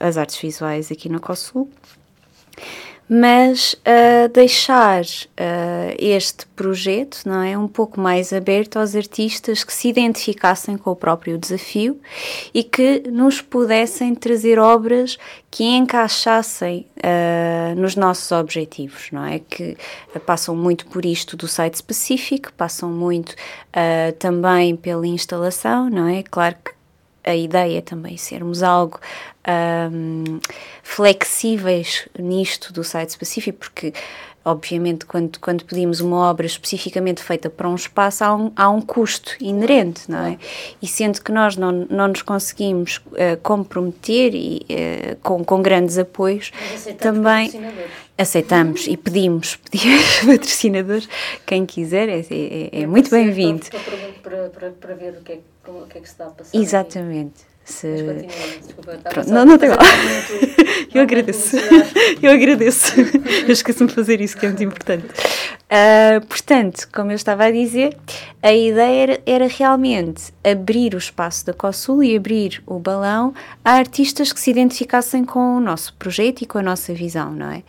as 0.00 0.16
artes 0.16 0.38
visuais 0.38 0.90
aqui 0.90 1.06
no 1.06 1.20
COSUL 1.20 1.68
mas 3.14 3.74
uh, 3.74 4.26
deixar 4.32 5.02
uh, 5.02 5.94
este 5.98 6.46
projeto 6.56 7.20
não 7.26 7.42
é 7.42 7.58
um 7.58 7.68
pouco 7.68 8.00
mais 8.00 8.32
aberto 8.32 8.78
aos 8.78 8.96
artistas 8.96 9.62
que 9.62 9.70
se 9.70 9.88
identificassem 9.88 10.78
com 10.78 10.92
o 10.92 10.96
próprio 10.96 11.36
desafio 11.36 12.00
e 12.54 12.64
que 12.64 13.02
nos 13.10 13.42
pudessem 13.42 14.14
trazer 14.14 14.58
obras 14.58 15.18
que 15.50 15.62
encaixassem 15.62 16.86
uh, 16.96 17.78
nos 17.78 17.96
nossos 17.96 18.32
objetivos, 18.32 19.10
não 19.12 19.26
é? 19.26 19.40
Que 19.40 19.76
passam 20.24 20.56
muito 20.56 20.86
por 20.86 21.04
isto 21.04 21.36
do 21.36 21.46
site 21.46 21.74
específico, 21.74 22.50
passam 22.54 22.90
muito 22.90 23.34
também 24.18 24.76
pela 24.76 25.06
instalação, 25.06 25.88
não 25.88 26.06
é? 26.08 26.22
Claro 26.22 26.56
que 26.64 26.72
a 27.24 27.34
ideia 27.34 27.80
também 27.80 28.16
sermos 28.16 28.62
algo 28.62 28.98
um, 29.92 30.40
flexíveis 30.82 32.08
nisto 32.18 32.72
do 32.72 32.82
site 32.82 33.10
específico, 33.10 33.58
porque 33.58 33.92
obviamente 34.44 35.06
quando, 35.06 35.38
quando 35.38 35.64
pedimos 35.64 36.00
uma 36.00 36.16
obra 36.30 36.46
especificamente 36.46 37.22
feita 37.22 37.48
para 37.48 37.68
um 37.68 37.74
espaço 37.74 38.24
há 38.24 38.34
um, 38.34 38.52
há 38.56 38.68
um 38.68 38.80
custo 38.80 39.36
inerente, 39.40 40.10
não 40.10 40.24
é? 40.24 40.38
E 40.80 40.86
sendo 40.86 41.22
que 41.22 41.30
nós 41.30 41.56
não, 41.56 41.72
não 41.72 42.08
nos 42.08 42.22
conseguimos 42.22 42.98
uh, 42.98 43.40
comprometer 43.42 44.34
e, 44.34 44.66
uh, 44.70 45.16
com, 45.22 45.44
com 45.44 45.62
grandes 45.62 45.98
apoios, 45.98 46.50
também 46.98 47.50
aceitamos 48.16 48.86
e 48.86 48.96
pedimos, 48.96 49.56
pedimos 49.70 50.20
patrocinadores, 50.20 51.08
quem 51.46 51.64
quiser 51.66 52.08
é, 52.08 52.20
é, 52.30 52.82
é 52.82 52.86
muito 52.86 53.10
bem-vindo. 53.10 53.66
Para, 54.22 54.48
para, 54.48 54.70
para, 54.70 54.94
ver 54.94 55.14
o 55.14 55.22
que, 55.22 55.32
é, 55.32 55.38
o 55.68 55.86
que 55.86 55.98
é 55.98 56.00
que 56.00 56.06
se 56.06 56.14
está 56.14 56.26
a 56.26 56.30
passar. 56.30 56.58
Exatamente. 56.58 57.51
Se... 57.72 58.26
Pronto, 59.10 59.30
não, 59.30 59.44
não 59.44 59.58
tem 59.58 59.70
mal. 59.70 59.78
Eu 60.94 61.02
agradeço. 61.02 61.56
Eu 62.22 62.32
agradeço. 62.32 63.00
Eu 63.46 63.52
esqueço-me 63.52 63.88
de 63.88 63.94
fazer 63.94 64.20
isso, 64.20 64.36
que 64.36 64.46
é 64.46 64.48
muito 64.48 64.62
importante. 64.62 65.06
Uh, 65.06 66.24
portanto, 66.26 66.88
como 66.92 67.10
eu 67.10 67.14
estava 67.14 67.44
a 67.44 67.50
dizer, 67.50 67.96
a 68.42 68.52
ideia 68.52 69.02
era, 69.02 69.22
era, 69.24 69.48
realmente 69.48 70.32
abrir 70.44 70.94
o 70.94 70.98
espaço 70.98 71.46
da 71.46 71.54
COSUL 71.54 72.02
e 72.02 72.16
abrir 72.16 72.62
o 72.66 72.78
balão 72.78 73.32
a 73.64 73.72
artistas 73.72 74.32
que 74.32 74.40
se 74.40 74.50
identificassem 74.50 75.24
com 75.24 75.56
o 75.56 75.60
nosso 75.60 75.94
projeto 75.94 76.42
e 76.42 76.46
com 76.46 76.58
a 76.58 76.62
nossa 76.62 76.92
visão, 76.92 77.32
não 77.32 77.50
é? 77.50 77.62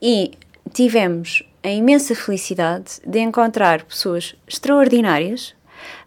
E 0.00 0.32
tivemos 0.72 1.42
a 1.62 1.68
imensa 1.68 2.14
felicidade 2.14 3.00
de 3.04 3.18
encontrar 3.18 3.82
pessoas 3.82 4.36
extraordinárias. 4.46 5.54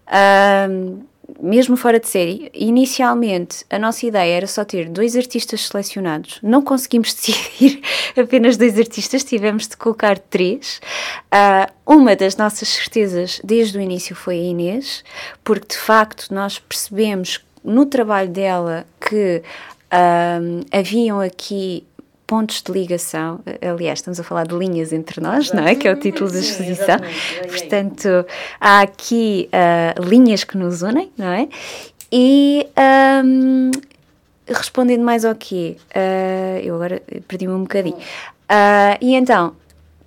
Uh, 0.07 1.03
mesmo 1.41 1.75
fora 1.75 1.99
de 1.99 2.07
série, 2.07 2.51
inicialmente 2.53 3.65
a 3.69 3.79
nossa 3.79 4.05
ideia 4.05 4.37
era 4.37 4.47
só 4.47 4.63
ter 4.63 4.89
dois 4.89 5.15
artistas 5.15 5.67
selecionados. 5.67 6.39
Não 6.41 6.61
conseguimos 6.61 7.13
decidir 7.15 7.81
apenas 8.17 8.57
dois 8.57 8.77
artistas, 8.77 9.23
tivemos 9.23 9.67
de 9.67 9.77
colocar 9.77 10.17
três. 10.17 10.81
Uh, 11.33 11.71
uma 11.85 12.15
das 12.15 12.35
nossas 12.35 12.69
certezas 12.69 13.39
desde 13.43 13.77
o 13.77 13.81
início 13.81 14.15
foi 14.15 14.35
a 14.35 14.43
Inês, 14.43 15.03
porque 15.43 15.75
de 15.75 15.77
facto 15.77 16.33
nós 16.33 16.59
percebemos 16.59 17.43
no 17.63 17.85
trabalho 17.85 18.29
dela 18.29 18.85
que 18.99 19.41
uh, 19.93 20.65
haviam 20.71 21.19
aqui 21.19 21.85
pontos 22.25 22.61
de 22.61 22.71
ligação, 22.71 23.41
aliás, 23.61 23.99
estamos 23.99 24.19
a 24.19 24.23
falar 24.23 24.47
de 24.47 24.55
linhas 24.55 24.93
entre 24.93 25.21
nós, 25.21 25.51
não 25.51 25.63
é? 25.63 25.75
Que 25.75 25.87
é 25.87 25.91
o 25.91 25.99
título 25.99 26.31
da 26.31 26.39
exposição. 26.39 26.97
Portanto, 27.47 28.25
há 28.59 28.81
aqui 28.81 29.49
uh, 29.51 30.01
linhas 30.03 30.43
que 30.43 30.57
nos 30.57 30.81
unem, 30.81 31.11
não 31.17 31.27
é? 31.27 31.47
E 32.11 32.67
um, 33.25 33.71
respondendo 34.47 35.03
mais 35.03 35.25
ao 35.25 35.35
quê? 35.35 35.77
Uh, 35.95 36.59
eu 36.63 36.75
agora 36.75 37.01
perdi-me 37.27 37.53
um 37.53 37.61
bocadinho. 37.63 37.97
Uh, 37.97 38.97
e 39.01 39.15
então, 39.15 39.55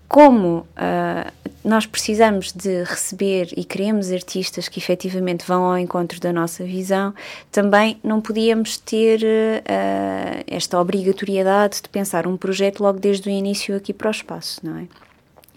como 0.09 0.59
uh, 0.59 1.33
nós 1.65 1.85
precisamos 1.85 2.53
de 2.53 2.85
receber 2.85 3.49
e 3.57 3.65
queremos 3.65 4.13
artistas 4.13 4.69
que 4.69 4.79
efetivamente 4.79 5.45
vão 5.47 5.65
ao 5.65 5.77
encontro 5.77 6.21
da 6.21 6.33
nossa 6.33 6.65
visão, 6.65 7.13
também 7.51 7.99
não 8.05 8.21
podíamos 8.21 8.77
ter 8.77 9.21
uh, 9.23 10.45
esta 10.47 10.81
obrigatoriedade 10.81 11.83
de 11.83 11.89
pensar 11.89 12.27
um 12.27 12.37
projeto 12.37 12.81
logo 12.81 13.01
desde 13.01 13.29
o 13.29 13.33
início 13.33 13.77
aqui 13.77 13.93
para 13.93 14.09
o 14.09 14.11
espaço, 14.11 14.61
não 14.63 14.79
é? 14.79 14.87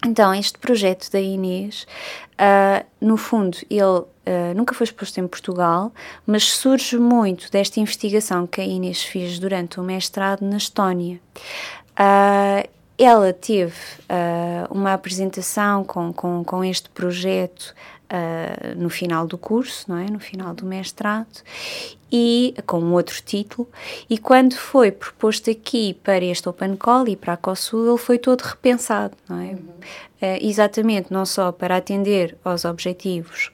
Então, 0.06 0.34
este 0.34 0.58
projeto 0.58 1.10
da 1.12 1.20
Inês, 1.20 1.86
uh, 2.32 2.84
no 3.00 3.18
fundo, 3.18 3.58
ele 3.68 3.82
uh, 3.82 4.06
nunca 4.56 4.74
foi 4.74 4.84
exposto 4.84 5.18
em 5.18 5.28
Portugal, 5.28 5.92
mas 6.26 6.44
surge 6.44 6.96
muito 6.96 7.50
desta 7.50 7.80
investigação 7.80 8.46
que 8.46 8.62
a 8.62 8.64
Inês 8.64 9.02
fez 9.02 9.38
durante 9.38 9.78
o 9.78 9.82
mestrado 9.82 10.40
na 10.40 10.56
Estónia. 10.56 11.20
Uh, 11.92 12.66
ela 13.00 13.32
teve 13.32 13.74
uh, 14.02 14.70
uma 14.70 14.92
apresentação 14.92 15.82
com, 15.84 16.12
com, 16.12 16.44
com 16.44 16.62
este 16.62 16.90
projeto 16.90 17.74
uh, 18.10 18.78
no 18.78 18.90
final 18.90 19.26
do 19.26 19.38
curso, 19.38 19.86
não 19.88 19.96
é? 19.96 20.10
No 20.10 20.20
final 20.20 20.52
do 20.52 20.66
mestrado 20.66 21.42
e 22.12 22.54
com 22.66 22.92
outro 22.92 23.22
título 23.22 23.68
e 24.08 24.18
quando 24.18 24.54
foi 24.54 24.90
proposto 24.90 25.48
aqui 25.48 25.94
para 26.02 26.24
este 26.24 26.48
Open 26.48 26.76
Call 26.76 27.06
e 27.08 27.16
para 27.16 27.34
a 27.34 27.36
COSUL 27.36 27.88
ele 27.88 27.98
foi 27.98 28.18
todo 28.18 28.42
repensado, 28.42 29.16
não 29.28 29.38
é? 29.38 29.50
Uhum. 29.52 30.38
exatamente 30.40 31.12
não 31.12 31.24
só 31.24 31.52
para 31.52 31.76
atender 31.76 32.36
aos 32.44 32.64
objetivos 32.64 33.52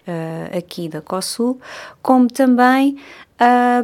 aqui 0.56 0.88
da 0.88 1.02
COSUL, 1.02 1.60
como 2.00 2.28
também 2.28 2.96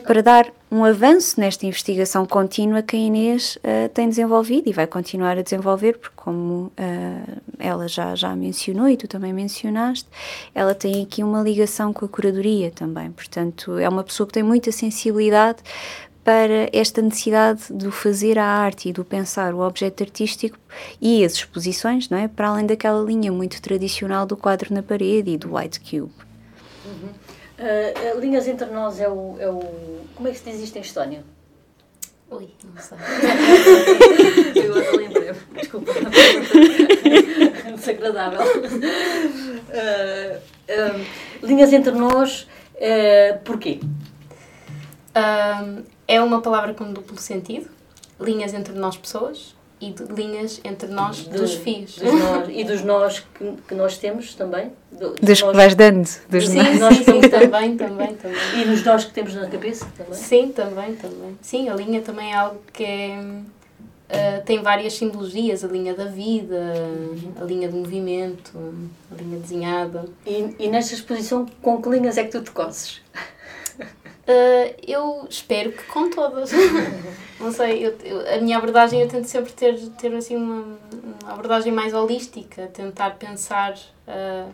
para 0.04 0.22
dar 0.22 0.52
um 0.70 0.84
avanço 0.84 1.38
nesta 1.38 1.66
investigação 1.66 2.24
contínua 2.24 2.80
que 2.80 2.96
a 2.96 2.98
Inês 2.98 3.56
uh, 3.56 3.90
tem 3.90 4.08
desenvolvido 4.08 4.70
e 4.70 4.72
vai 4.72 4.86
continuar 4.86 5.36
a 5.36 5.42
desenvolver, 5.42 5.98
porque, 5.98 6.16
como 6.16 6.72
uh, 6.78 7.42
ela 7.58 7.86
já, 7.86 8.14
já 8.14 8.34
mencionou 8.34 8.88
e 8.88 8.96
tu 8.96 9.06
também 9.06 9.34
mencionaste, 9.34 10.08
ela 10.54 10.74
tem 10.74 11.02
aqui 11.02 11.22
uma 11.22 11.42
ligação 11.42 11.92
com 11.92 12.06
a 12.06 12.08
curadoria 12.08 12.70
também. 12.70 13.10
Portanto, 13.10 13.76
é 13.76 13.86
uma 13.86 14.02
pessoa 14.02 14.26
que 14.26 14.32
tem 14.32 14.42
muita 14.42 14.72
sensibilidade 14.72 15.58
para 16.24 16.70
esta 16.72 17.02
necessidade 17.02 17.70
do 17.70 17.92
fazer 17.92 18.38
a 18.38 18.46
arte 18.46 18.88
e 18.88 18.92
do 18.92 19.04
pensar 19.04 19.52
o 19.52 19.60
objeto 19.60 20.04
artístico 20.04 20.56
e 21.00 21.22
as 21.22 21.32
exposições, 21.32 22.08
não 22.08 22.16
é? 22.16 22.28
Para 22.28 22.48
além 22.48 22.64
daquela 22.64 23.02
linha 23.02 23.30
muito 23.30 23.60
tradicional 23.60 24.24
do 24.24 24.38
quadro 24.38 24.72
na 24.72 24.82
parede 24.82 25.32
e 25.32 25.36
do 25.36 25.54
white 25.54 25.80
cube. 25.80 26.31
Uhum. 27.58 28.16
Uh, 28.16 28.20
linhas 28.20 28.48
entre 28.48 28.66
nós 28.70 29.00
é 29.00 29.08
o, 29.08 29.36
é 29.38 29.48
o. 29.48 29.60
Como 30.14 30.28
é 30.28 30.32
que 30.32 30.38
se 30.38 30.50
diz 30.50 30.60
isto 30.60 30.76
em 30.76 30.80
Estónia? 30.80 31.24
Ui, 32.30 32.48
não 32.64 32.80
sei. 32.80 32.96
Eu 34.64 34.72
agora 34.72 34.96
lembrei 34.96 35.32
desculpa. 35.54 35.92
Desagradável. 37.76 38.40
Uh, 38.40 40.36
uh, 40.38 41.06
linhas 41.42 41.72
entre 41.72 41.92
nós, 41.92 42.48
uh, 42.74 43.38
porquê? 43.44 43.80
é 46.08 46.20
uma 46.22 46.40
palavra 46.40 46.72
com 46.72 46.90
duplo 46.90 47.18
sentido. 47.18 47.68
Linhas 48.18 48.54
entre 48.54 48.72
nós, 48.72 48.96
pessoas 48.96 49.54
e 49.82 49.90
de 49.90 50.04
linhas 50.04 50.60
entre 50.62 50.88
nós 50.88 51.16
de, 51.16 51.30
dos 51.30 51.54
fios. 51.54 51.98
Dos 51.98 52.12
nós, 52.12 52.48
e 52.48 52.62
dos 52.62 52.84
nós 52.84 53.18
que, 53.18 53.52
que 53.66 53.74
nós 53.74 53.98
temos 53.98 54.32
também. 54.34 54.70
Do, 54.92 55.16
dos, 55.20 55.42
que 55.42 55.52
vais 55.52 55.74
dando. 55.74 56.08
Dos 56.28 56.48
sim, 56.48 56.58
nós. 56.58 56.78
nós 56.78 56.96
sim, 56.98 57.20
também, 57.22 57.76
também, 57.76 58.14
também. 58.14 58.38
E 58.54 58.64
nos 58.64 58.84
nós 58.84 59.04
que 59.04 59.12
temos 59.12 59.34
na 59.34 59.48
cabeça 59.48 59.84
também? 59.96 60.14
Sim, 60.14 60.52
também, 60.52 60.94
também. 60.94 61.36
Sim, 61.42 61.68
a 61.68 61.74
linha 61.74 62.00
também 62.00 62.30
é 62.30 62.36
algo 62.36 62.62
que 62.72 62.84
é, 62.84 63.18
uh, 63.18 64.44
tem 64.44 64.62
várias 64.62 64.92
simbologias. 64.92 65.64
A 65.64 65.68
linha 65.68 65.94
da 65.94 66.04
vida, 66.04 66.74
a 67.40 67.44
linha 67.44 67.68
do 67.68 67.78
movimento, 67.78 68.52
a 69.10 69.20
linha 69.20 69.40
desenhada. 69.40 70.04
E, 70.24 70.54
e 70.60 70.68
nesta 70.68 70.94
exposição, 70.94 71.44
com 71.60 71.82
que 71.82 71.88
linhas 71.88 72.16
é 72.16 72.22
que 72.22 72.30
tu 72.30 72.40
te 72.40 72.52
coces? 72.52 73.00
Uh, 74.22 74.74
eu 74.86 75.26
espero 75.28 75.72
que 75.72 75.82
com 75.84 76.08
todas. 76.08 76.52
não 77.40 77.52
sei, 77.52 77.84
eu, 77.86 77.98
eu, 78.04 78.34
a 78.34 78.40
minha 78.40 78.56
abordagem 78.56 79.00
eu 79.00 79.08
tento 79.08 79.26
sempre 79.26 79.52
ter, 79.52 79.76
ter 79.90 80.14
assim 80.14 80.36
uma, 80.36 80.78
uma 81.22 81.32
abordagem 81.32 81.72
mais 81.72 81.92
holística, 81.92 82.68
tentar 82.68 83.16
pensar 83.16 83.74
uh, 83.74 84.52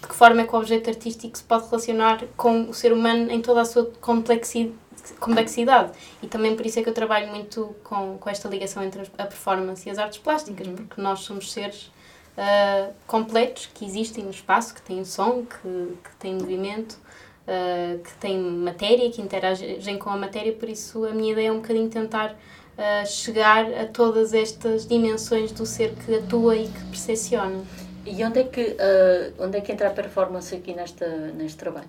de 0.00 0.08
que 0.08 0.14
forma 0.14 0.40
é 0.40 0.46
que 0.46 0.54
o 0.54 0.58
objeto 0.58 0.88
artístico 0.88 1.36
se 1.36 1.44
pode 1.44 1.66
relacionar 1.66 2.24
com 2.38 2.70
o 2.70 2.74
ser 2.74 2.92
humano 2.92 3.30
em 3.30 3.42
toda 3.42 3.60
a 3.60 3.64
sua 3.66 3.84
complexidade. 4.00 4.74
complexidade. 5.20 5.92
E 6.22 6.26
também 6.26 6.56
por 6.56 6.64
isso 6.64 6.78
é 6.78 6.82
que 6.82 6.88
eu 6.88 6.94
trabalho 6.94 7.28
muito 7.28 7.76
com, 7.84 8.16
com 8.16 8.30
esta 8.30 8.48
ligação 8.48 8.82
entre 8.82 9.02
a 9.18 9.26
performance 9.26 9.86
e 9.86 9.92
as 9.92 9.98
artes 9.98 10.18
plásticas, 10.18 10.66
uhum. 10.66 10.74
porque 10.74 10.98
nós 10.98 11.20
somos 11.20 11.52
seres 11.52 11.92
uh, 12.38 12.94
completos 13.06 13.68
que 13.74 13.84
existem 13.84 14.24
no 14.24 14.30
espaço, 14.30 14.74
que 14.74 14.80
têm 14.80 15.04
som, 15.04 15.44
que, 15.44 15.98
que 16.02 16.16
têm 16.18 16.34
movimento 16.34 16.98
uh, 17.46 17.98
que 17.98 18.14
têm 18.14 18.38
matéria, 18.38 19.10
que 19.10 19.20
interagem 19.20 19.98
com 19.98 20.10
a 20.10 20.16
matéria, 20.16 20.52
por 20.52 20.68
isso 20.68 21.04
a 21.04 21.10
minha 21.10 21.32
ideia 21.32 21.48
é 21.48 21.52
um 21.52 21.56
bocadinho 21.56 21.88
tentar 21.88 22.32
uh, 22.32 23.06
chegar 23.06 23.66
a 23.74 23.86
todas 23.86 24.34
estas 24.34 24.86
dimensões 24.86 25.52
do 25.52 25.66
ser 25.66 25.94
que 25.94 26.14
atua 26.16 26.56
e 26.56 26.68
que 26.68 26.84
percepciona. 26.86 27.62
E 28.06 28.24
onde 28.24 28.40
é 28.40 28.44
que, 28.44 28.60
uh, 28.62 29.44
onde 29.44 29.58
é 29.58 29.60
que 29.60 29.72
entra 29.72 29.88
a 29.88 29.90
performance 29.90 30.54
aqui 30.54 30.74
nesta, 30.74 31.06
neste 31.06 31.58
trabalho? 31.58 31.88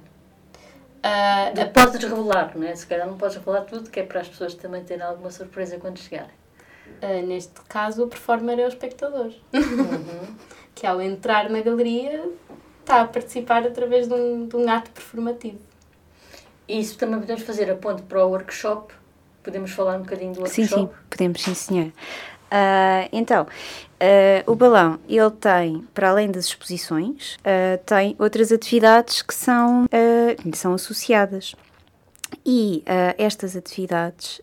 Uh, 1.03 1.61
a... 1.61 1.65
Podes 1.65 2.03
revelar, 2.03 2.51
não 2.55 2.67
é? 2.67 2.75
Se 2.75 2.85
calhar 2.85 3.07
não 3.07 3.17
podes 3.17 3.37
revelar 3.37 3.61
tudo, 3.61 3.89
que 3.89 3.99
é 3.99 4.03
para 4.03 4.21
as 4.21 4.27
pessoas 4.27 4.53
também 4.53 4.83
terem 4.83 5.03
alguma 5.03 5.31
surpresa 5.31 5.77
quando 5.79 5.97
chegarem. 5.97 6.41
Uh, 7.01 7.25
neste 7.25 7.59
caso, 7.67 8.03
o 8.03 8.07
performer 8.07 8.59
é 8.59 8.65
o 8.65 8.67
espectador. 8.67 9.31
Uhum. 9.53 10.35
que 10.75 10.85
ao 10.85 11.01
entrar 11.01 11.49
na 11.49 11.61
galeria 11.61 12.23
está 12.81 13.01
a 13.01 13.07
participar 13.07 13.65
através 13.65 14.07
de 14.07 14.13
um, 14.13 14.47
de 14.47 14.55
um 14.55 14.69
ato 14.69 14.91
performativo. 14.91 15.59
Isso 16.67 16.97
também 16.97 17.19
podemos 17.19 17.43
fazer 17.43 17.69
a 17.71 17.75
ponte 17.75 18.01
para 18.03 18.25
o 18.25 18.29
workshop? 18.29 18.93
Podemos 19.43 19.71
falar 19.71 19.97
um 19.97 20.03
bocadinho 20.03 20.33
do 20.33 20.41
workshop? 20.41 20.67
Sim, 20.67 20.75
sim, 20.75 20.89
podemos, 21.09 21.41
sim, 21.41 21.53
senhor. 21.53 21.87
Uh, 22.51 23.07
então, 23.13 23.43
uh, 23.43 24.51
o 24.51 24.55
balão, 24.55 24.99
ele 25.07 25.31
tem, 25.31 25.87
para 25.93 26.09
além 26.09 26.29
das 26.29 26.45
exposições, 26.45 27.35
uh, 27.35 27.81
tem 27.85 28.13
outras 28.19 28.51
atividades 28.51 29.21
que 29.21 29.33
são, 29.33 29.87
que 29.87 30.57
são 30.57 30.73
associadas. 30.73 31.55
E 32.45 32.83
estas 33.17 33.57
atividades 33.57 34.41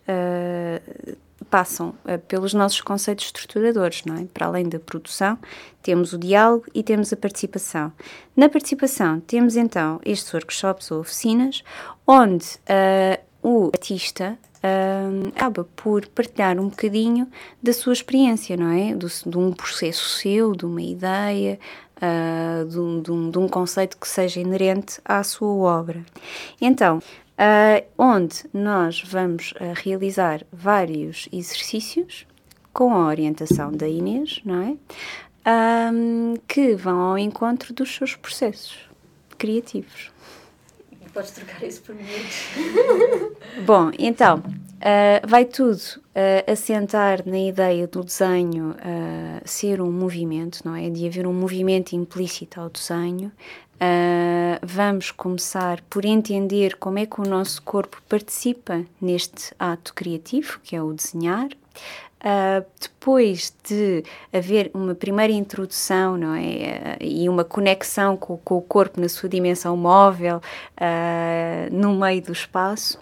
passam 1.49 1.89
uh, 2.05 2.17
pelos 2.27 2.53
nossos 2.53 2.81
conceitos 2.81 3.25
estruturadores, 3.25 4.03
não 4.05 4.15
é? 4.15 4.25
Para 4.33 4.47
além 4.47 4.67
da 4.67 4.79
produção, 4.79 5.37
temos 5.81 6.13
o 6.13 6.17
diálogo 6.17 6.65
e 6.73 6.83
temos 6.83 7.11
a 7.11 7.17
participação. 7.17 7.91
Na 8.35 8.49
participação, 8.49 9.19
temos 9.19 9.55
então 9.55 9.99
estes 10.05 10.33
workshops 10.33 10.91
ou 10.91 10.99
oficinas, 10.99 11.63
onde 12.05 12.45
uh, 12.45 13.19
o 13.41 13.67
artista 13.73 14.37
uh, 14.63 15.27
acaba 15.29 15.65
por 15.75 16.05
partilhar 16.07 16.59
um 16.59 16.69
bocadinho 16.69 17.27
da 17.61 17.73
sua 17.73 17.93
experiência, 17.93 18.55
não 18.57 18.71
é? 18.71 18.93
Do, 18.93 19.07
de 19.07 19.37
um 19.37 19.51
processo 19.51 20.07
seu, 20.09 20.55
de 20.55 20.65
uma 20.65 20.81
ideia, 20.81 21.59
uh, 21.97 22.65
de, 22.65 22.79
um, 22.79 23.01
de, 23.01 23.11
um, 23.11 23.31
de, 23.31 23.37
um, 23.37 23.47
conceito 23.47 23.97
que 23.97 24.07
seja 24.07 24.39
inerente 24.39 24.99
à 25.03 25.23
sua 25.23 25.79
obra. 25.79 26.03
Então, 26.59 27.01
uh, 27.39 27.85
onde 27.97 28.43
nós 28.53 29.01
vamos 29.01 29.53
uh, 29.53 29.73
realizar 29.75 30.45
vários 30.51 31.29
exercícios 31.31 32.27
com 32.73 32.93
a 32.93 33.07
orientação 33.07 33.71
da 33.71 33.87
Inês, 33.87 34.41
não 34.43 34.61
é? 34.61 34.77
Um, 35.91 36.35
que 36.47 36.75
vão 36.75 36.99
ao 36.99 37.17
encontro 37.17 37.73
dos 37.73 37.95
seus 37.95 38.15
processos 38.15 38.77
criativos. 39.37 40.11
Podes 41.13 41.31
trocar 41.31 41.63
isso 41.63 41.81
por 41.81 41.95
mim. 41.95 42.03
Bom, 43.65 43.89
então, 43.97 44.37
uh, 44.37 45.27
vai 45.27 45.45
tudo 45.45 45.79
uh, 45.79 46.51
assentar 46.51 47.27
na 47.27 47.39
ideia 47.39 47.87
do 47.87 48.03
desenho 48.03 48.71
uh, 48.71 49.41
ser 49.43 49.81
um 49.81 49.91
movimento, 49.91 50.61
não 50.63 50.75
é? 50.75 50.89
De 50.89 51.07
haver 51.07 51.25
um 51.25 51.33
movimento 51.33 51.93
implícito 51.93 52.61
ao 52.61 52.69
desenho, 52.69 53.31
Uh, 53.79 54.59
vamos 54.61 55.09
começar 55.09 55.79
por 55.89 56.03
entender 56.03 56.75
como 56.75 56.99
é 56.99 57.05
que 57.05 57.21
o 57.21 57.23
nosso 57.23 57.61
corpo 57.61 58.01
participa 58.09 58.83
neste 59.01 59.53
ato 59.57 59.93
criativo, 59.93 60.59
que 60.61 60.75
é 60.75 60.83
o 60.83 60.91
desenhar. 60.91 61.47
Uh, 62.19 62.65
depois 62.77 63.55
de 63.63 64.03
haver 64.33 64.69
uma 64.73 64.93
primeira 64.93 65.31
introdução 65.31 66.17
não 66.17 66.35
é? 66.35 66.97
Uh, 66.99 67.03
e 67.05 67.29
uma 67.29 67.45
conexão 67.45 68.17
com, 68.17 68.35
com, 68.37 68.57
o 68.57 68.61
corpo 68.61 68.99
na 68.99 69.07
sua 69.07 69.29
dimensão 69.29 69.77
móvel 69.77 70.41
no 71.71 71.95
meio 71.95 72.21
do 72.21 72.33
espaço, 72.33 72.99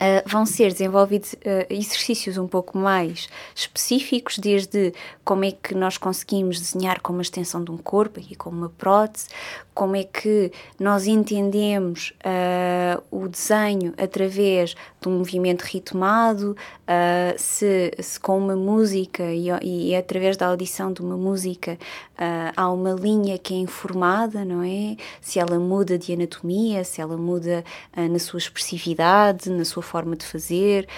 Uh, 0.00 0.22
vão 0.24 0.46
ser 0.46 0.70
desenvolvidos 0.70 1.32
uh, 1.32 1.66
exercícios 1.68 2.38
um 2.38 2.46
pouco 2.46 2.78
mais 2.78 3.28
específicos, 3.52 4.38
desde 4.38 4.94
como 5.24 5.44
é 5.44 5.50
que 5.50 5.74
nós 5.74 5.98
conseguimos 5.98 6.60
desenhar 6.60 7.00
com 7.00 7.12
uma 7.12 7.22
extensão 7.22 7.64
de 7.64 7.72
um 7.72 7.76
corpo, 7.76 8.20
aqui 8.20 8.36
como 8.36 8.58
uma 8.58 8.68
prótese, 8.68 9.26
como 9.74 9.96
é 9.96 10.04
que 10.04 10.52
nós 10.78 11.08
entendemos 11.08 12.12
uh, 12.24 13.02
o 13.10 13.28
desenho 13.28 13.92
através 13.98 14.76
de 15.00 15.08
um 15.08 15.18
movimento 15.18 15.62
ritmado, 15.62 16.56
uh, 16.88 17.34
se, 17.36 17.92
se, 18.00 18.18
com 18.18 18.38
uma 18.38 18.56
música 18.56 19.24
e, 19.24 19.48
e, 19.62 19.94
através 19.94 20.36
da 20.36 20.46
audição 20.46 20.92
de 20.92 21.02
uma 21.02 21.16
música 21.16 21.78
uh, 22.14 22.52
há 22.56 22.72
uma 22.72 22.92
linha 22.92 23.36
que 23.38 23.52
é 23.54 23.58
informada, 23.58 24.44
não 24.44 24.62
é? 24.62 24.96
Se 25.20 25.38
ela 25.38 25.58
muda 25.58 25.98
de 25.98 26.12
anatomia, 26.14 26.82
se 26.82 27.00
ela 27.00 27.16
muda 27.16 27.64
na 27.94 28.18
sua 28.18 28.38
expressividade, 28.38 29.50
na 29.50 29.64
sua 29.64 29.82
forma 29.82 30.16
de 30.16 30.24
fazer, 30.24 30.88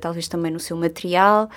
talvez 0.00 0.28
também 0.28 0.52
no 0.52 0.60
seu 0.60 0.76
material. 0.76 1.48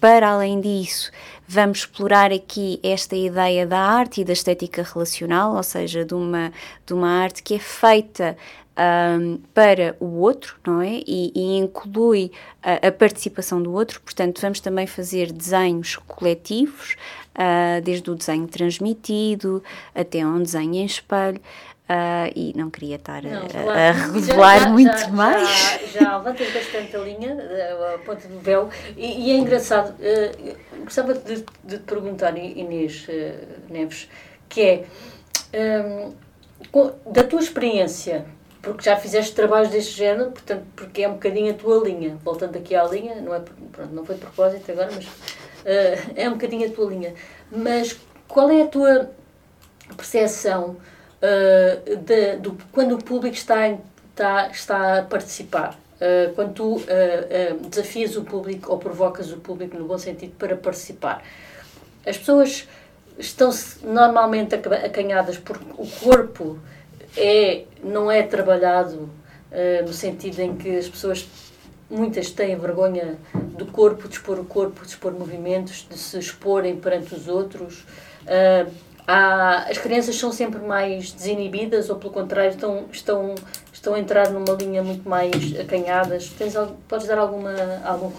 Para 0.00 0.30
além 0.30 0.60
disso, 0.60 1.10
vamos 1.46 1.78
explorar 1.78 2.32
aqui 2.32 2.78
esta 2.82 3.16
ideia 3.16 3.66
da 3.66 3.78
arte 3.78 4.20
e 4.20 4.24
da 4.24 4.32
estética 4.32 4.82
relacional, 4.82 5.56
ou 5.56 5.62
seja, 5.62 6.04
de 6.04 6.14
uma, 6.14 6.52
de 6.86 6.94
uma 6.94 7.08
arte 7.22 7.42
que 7.42 7.54
é 7.54 7.58
feita 7.58 8.36
um, 8.78 9.38
para 9.52 9.96
o 9.98 10.20
outro, 10.20 10.56
não 10.64 10.80
é? 10.80 11.02
E, 11.06 11.32
e 11.34 11.58
inclui 11.58 12.30
a, 12.62 12.88
a, 12.88 12.92
participação 12.92 13.60
do 13.60 13.72
outro, 13.72 14.00
portanto, 14.00 14.40
vamos 14.40 14.60
também 14.60 14.86
fazer 14.86 15.32
desenhos 15.32 15.96
coletivos 15.96 16.96
uh, 17.34 17.82
desde 17.82 18.08
o 18.10 18.14
desenho 18.14 18.46
transmitido 18.46 19.62
até 19.94 20.24
um 20.24 20.40
desenho 20.40 20.74
em 20.74 20.86
espelho. 20.86 21.40
Uh, 21.88 22.28
e 22.36 22.52
não 22.54 22.68
queria 22.68 22.96
estar 22.96 23.22
não, 23.22 23.46
a, 23.46 23.48
claro. 23.48 23.70
a 23.70 23.92
revelar 23.92 24.60
já, 24.60 24.68
muito 24.68 24.98
já, 24.98 25.08
mais. 25.08 25.48
Já, 25.48 26.00
já 26.00 26.18
levantas 26.18 26.52
bastante 26.52 26.94
a 26.94 26.98
linha, 26.98 27.34
a 27.94 27.98
ponta 28.00 28.28
do 28.28 28.38
véu, 28.40 28.68
e, 28.94 29.28
e 29.28 29.32
é 29.32 29.36
engraçado. 29.38 29.94
Uh, 29.98 30.84
gostava 30.84 31.14
de, 31.14 31.46
de 31.64 31.78
te 31.78 31.84
perguntar, 31.84 32.36
Inês 32.36 33.06
uh, 33.08 33.72
Neves, 33.72 34.06
que 34.50 34.60
é 34.60 34.84
um, 35.80 36.12
da 37.10 37.24
tua 37.24 37.40
experiência, 37.40 38.26
porque 38.60 38.82
já 38.82 38.94
fizeste 38.98 39.34
trabalhos 39.34 39.70
deste 39.70 39.96
género, 39.96 40.32
portanto, 40.32 40.66
porque 40.76 41.04
é 41.04 41.08
um 41.08 41.14
bocadinho 41.14 41.52
a 41.52 41.54
tua 41.54 41.82
linha, 41.82 42.18
voltando 42.22 42.58
aqui 42.58 42.74
à 42.74 42.84
linha, 42.84 43.14
não, 43.14 43.34
é, 43.34 43.40
pronto, 43.72 43.94
não 43.94 44.04
foi 44.04 44.16
de 44.16 44.20
propósito 44.20 44.70
agora, 44.70 44.90
mas 44.94 45.06
é 46.14 46.28
um 46.28 46.32
bocadinho 46.32 46.68
a 46.68 46.70
tua 46.70 46.90
linha. 46.90 47.14
Mas 47.50 47.98
qual 48.26 48.50
é 48.50 48.60
a 48.60 48.66
tua 48.66 49.10
percepção? 49.96 50.76
Uh, 51.22 51.96
de, 51.96 52.36
do, 52.36 52.56
quando 52.72 52.94
o 52.94 53.02
público 53.02 53.36
está, 53.36 53.68
está, 53.68 54.48
está 54.48 54.98
a 54.98 55.02
participar. 55.02 55.78
Uh, 55.96 56.32
quando 56.34 56.52
tu 56.52 56.76
uh, 56.76 57.68
desafias 57.68 58.16
o 58.16 58.22
público 58.22 58.70
ou 58.70 58.78
provocas 58.78 59.32
o 59.32 59.38
público 59.38 59.76
no 59.76 59.84
bom 59.84 59.98
sentido 59.98 60.34
para 60.38 60.56
participar. 60.56 61.22
As 62.06 62.16
pessoas 62.16 62.68
estão 63.18 63.50
normalmente 63.82 64.54
acanhadas 64.54 65.36
porque 65.38 65.64
o 65.76 65.86
corpo 65.86 66.58
é, 67.16 67.64
não 67.82 68.10
é 68.10 68.22
trabalhado 68.22 69.10
no 69.84 69.92
sentido 69.94 70.40
em 70.40 70.54
que 70.54 70.76
as 70.76 70.88
pessoas 70.88 71.26
muitas 71.90 72.30
têm 72.30 72.56
vergonha 72.56 73.18
do 73.56 73.66
corpo, 73.66 74.06
de 74.06 74.14
expor 74.14 74.38
o 74.38 74.44
corpo, 74.44 74.82
de 74.82 74.88
expor 74.88 75.12
movimentos, 75.12 75.86
de 75.90 75.98
se 75.98 76.18
exporem 76.18 76.76
perante 76.76 77.14
os 77.14 77.26
outros. 77.28 77.84
Há, 79.08 79.64
as 79.70 79.78
crianças 79.78 80.16
são 80.16 80.30
sempre 80.30 80.60
mais 80.60 81.12
desinibidas 81.12 81.88
ou, 81.88 81.96
pelo 81.96 82.12
contrário, 82.12 82.50
estão, 82.50 82.84
estão, 82.92 83.34
estão 83.72 83.94
a 83.94 83.98
entrar 83.98 84.28
numa 84.28 84.52
linha 84.52 84.82
muito 84.82 85.08
mais 85.08 85.58
acanhadas. 85.58 86.28
Tens, 86.36 86.52
podes 86.86 87.06
dar 87.06 87.16
alguma, 87.16 87.54
alguma 87.86 88.12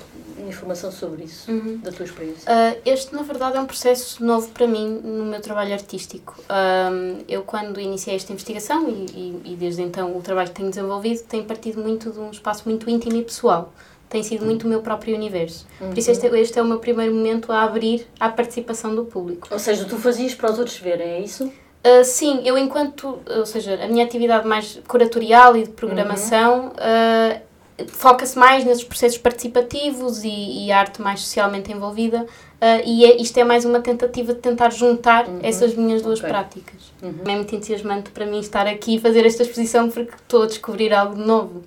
informação 0.47 0.91
sobre 0.91 1.25
isso, 1.25 1.52
uhum. 1.52 1.78
da 1.78 1.91
tua 1.91 2.06
experiência? 2.06 2.52
Uh, 2.52 2.82
este, 2.84 3.13
na 3.13 3.21
verdade, 3.21 3.58
é 3.58 3.60
um 3.60 3.67
processo 3.67 4.25
novo 4.25 4.49
para 4.49 4.65
mim 4.65 4.99
no 5.04 5.25
meu 5.25 5.39
trabalho 5.41 5.73
artístico. 5.73 6.36
Uh, 6.49 7.23
eu, 7.28 7.43
quando 7.43 7.80
iniciei 7.80 8.15
esta 8.15 8.34
investigação 8.34 8.89
e, 8.89 9.41
e, 9.45 9.54
e 9.54 9.56
desde 9.56 9.84
então 9.84 10.17
o 10.17 10.21
trabalho 10.21 10.49
que 10.49 10.56
tenho 10.56 10.71
desenvolvido, 10.71 11.21
tem 11.21 11.43
partido 11.43 11.80
muito 11.84 12.10
de 12.10 12.19
um 12.19 12.32
espaço 12.32 12.63
muito 12.65 12.89
íntimo 12.89 13.15
e 13.15 13.23
pessoal 13.23 13.71
tem 14.10 14.24
sido 14.24 14.43
muito 14.43 14.63
o 14.65 14.67
meu 14.67 14.82
próprio 14.82 15.15
universo. 15.15 15.67
Uhum. 15.80 15.89
Por 15.89 15.98
isso 15.98 16.10
este, 16.10 16.26
este 16.28 16.58
é 16.58 16.62
o 16.62 16.65
meu 16.65 16.80
primeiro 16.80 17.13
momento 17.13 17.52
a 17.52 17.62
abrir 17.62 18.08
à 18.19 18.28
participação 18.28 18.95
do 18.95 19.06
público. 19.06 19.48
Ou 19.52 19.60
seja, 19.60 19.86
tu 19.86 19.98
fazias 19.98 20.34
para 20.34 20.52
os 20.52 20.58
outros 20.58 20.78
verem, 20.78 21.08
é 21.08 21.19
isso? 21.19 21.45
Uh, 21.45 22.04
sim, 22.04 22.41
eu 22.43 22.58
enquanto, 22.58 23.19
ou 23.26 23.45
seja, 23.45 23.80
a 23.82 23.88
minha 23.88 24.04
atividade 24.04 24.45
mais 24.45 24.82
curatorial 24.88 25.56
e 25.56 25.63
de 25.63 25.69
programação 25.69 26.63
uhum. 26.63 26.69
uh, 26.72 27.88
foca-se 27.88 28.38
mais 28.38 28.65
nesses 28.65 28.84
processos 28.84 29.17
participativos 29.17 30.26
e, 30.26 30.65
e 30.65 30.72
arte 30.74 31.02
mais 31.02 31.22
socialmente 31.22 31.72
envolvida 31.72 32.24
uh, 32.24 32.82
e 32.86 33.06
é, 33.06 33.22
isto 33.22 33.38
é 33.38 33.45
mais 33.45 33.63
uma 33.63 33.80
tentativa 33.80 34.34
de 34.34 34.41
tentar 34.41 34.72
juntar 34.72 35.26
uhum. 35.28 35.39
essas 35.41 35.74
minhas 35.76 36.02
duas 36.02 36.19
okay. 36.19 36.30
práticas. 36.30 36.91
Uhum. 37.02 37.22
É 37.26 37.36
muito 37.36 37.56
entusiasmante 37.56 38.10
para 38.10 38.26
mim 38.26 38.39
estar 38.39 38.67
aqui 38.67 38.95
e 38.95 39.00
fazer 39.00 39.26
esta 39.26 39.43
exposição 39.43 39.89
porque 39.89 40.15
estou 40.15 40.43
a 40.43 40.48
descobrir 40.48 40.93
algo 40.93 41.15
novo 41.15 41.63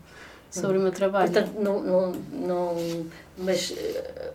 sobre 0.53 0.77
o 0.77 0.81
meu 0.81 0.93
trabalho. 0.93 1.33
Portanto, 1.33 1.59
não, 1.59 1.83
não, 1.83 2.13
não 2.31 3.07
mas 3.39 3.71
uh, 3.71 4.33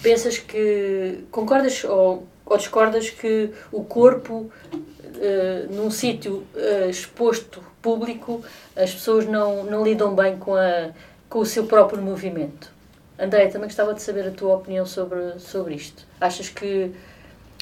pensas 0.00 0.38
que 0.38 1.24
concordas 1.30 1.82
ou, 1.84 2.26
ou 2.46 2.56
discordas 2.56 3.10
que 3.10 3.50
o 3.72 3.84
corpo 3.84 4.50
uh, 4.72 5.72
num 5.74 5.90
sítio 5.90 6.44
uh, 6.54 6.88
exposto 6.88 7.62
público 7.82 8.42
as 8.76 8.94
pessoas 8.94 9.26
não, 9.26 9.64
não 9.64 9.84
lidam 9.84 10.14
bem 10.14 10.38
com, 10.38 10.54
a, 10.54 10.90
com 11.28 11.40
o 11.40 11.46
seu 11.46 11.66
próprio 11.66 12.00
movimento? 12.00 12.72
André, 13.18 13.46
também 13.48 13.68
gostava 13.68 13.94
de 13.94 14.02
saber 14.02 14.26
a 14.28 14.30
tua 14.30 14.56
opinião 14.56 14.86
sobre, 14.86 15.38
sobre 15.38 15.74
isto. 15.74 16.04
Achas 16.20 16.48
que, 16.48 16.92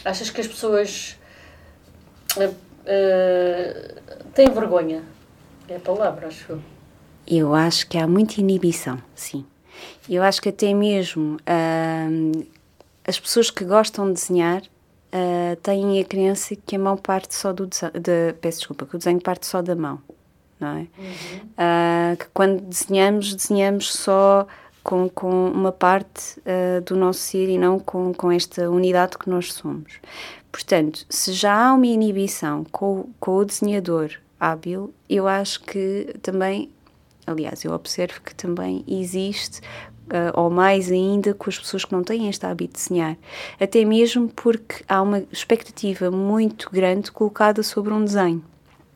achas 0.02 0.30
que 0.30 0.40
as 0.40 0.46
pessoas 0.46 1.18
têm 4.34 4.50
vergonha? 4.50 5.02
É 5.68 5.76
a 5.76 5.80
palavra, 5.80 6.28
acho 6.28 6.52
eu 6.52 6.71
eu 7.38 7.54
acho 7.54 7.86
que 7.88 7.98
há 7.98 8.06
muita 8.06 8.40
inibição, 8.40 8.98
sim. 9.14 9.44
Eu 10.08 10.22
acho 10.22 10.42
que 10.42 10.48
até 10.48 10.72
mesmo 10.74 11.36
uh, 11.36 12.46
as 13.06 13.18
pessoas 13.18 13.50
que 13.50 13.64
gostam 13.64 14.06
de 14.06 14.14
desenhar 14.14 14.62
uh, 14.62 15.56
têm 15.62 16.00
a 16.00 16.04
crença 16.04 16.56
que 16.56 16.76
a 16.76 16.78
mão 16.78 16.96
parte 16.96 17.34
só 17.34 17.52
do 17.52 17.66
desenho, 17.66 17.92
de, 17.92 18.32
peço 18.40 18.58
desculpa, 18.58 18.86
que 18.86 18.96
o 18.96 18.98
desenho 18.98 19.20
parte 19.20 19.46
só 19.46 19.62
da 19.62 19.74
mão, 19.74 20.00
não 20.58 20.68
é? 20.68 20.80
Uhum. 20.80 20.86
Uh, 21.52 22.16
que 22.16 22.26
quando 22.32 22.60
desenhamos, 22.62 23.34
desenhamos 23.34 23.92
só 23.92 24.46
com, 24.82 25.08
com 25.08 25.50
uma 25.50 25.72
parte 25.72 26.38
uh, 26.40 26.80
do 26.84 26.96
nosso 26.96 27.20
ser 27.20 27.48
e 27.48 27.58
não 27.58 27.78
com, 27.78 28.12
com 28.12 28.30
esta 28.30 28.68
unidade 28.68 29.16
que 29.16 29.30
nós 29.30 29.52
somos. 29.52 30.00
Portanto, 30.50 31.06
se 31.08 31.32
já 31.32 31.68
há 31.68 31.74
uma 31.74 31.86
inibição 31.86 32.64
com, 32.70 33.08
com 33.18 33.36
o 33.36 33.44
desenhador 33.44 34.10
hábil, 34.38 34.92
eu 35.08 35.26
acho 35.26 35.62
que 35.62 36.14
também 36.20 36.68
Aliás, 37.26 37.64
eu 37.64 37.72
observo 37.72 38.20
que 38.20 38.34
também 38.34 38.84
existe, 38.86 39.60
uh, 39.60 40.32
ou 40.34 40.50
mais 40.50 40.90
ainda, 40.90 41.32
com 41.34 41.48
as 41.48 41.58
pessoas 41.58 41.84
que 41.84 41.92
não 41.92 42.02
têm 42.02 42.28
este 42.28 42.44
hábito 42.44 42.74
de 42.74 42.82
desenhar. 42.82 43.16
Até 43.60 43.84
mesmo 43.84 44.28
porque 44.28 44.84
há 44.88 45.00
uma 45.00 45.24
expectativa 45.30 46.10
muito 46.10 46.70
grande 46.70 47.12
colocada 47.12 47.62
sobre 47.62 47.92
um 47.92 48.04
desenho. 48.04 48.44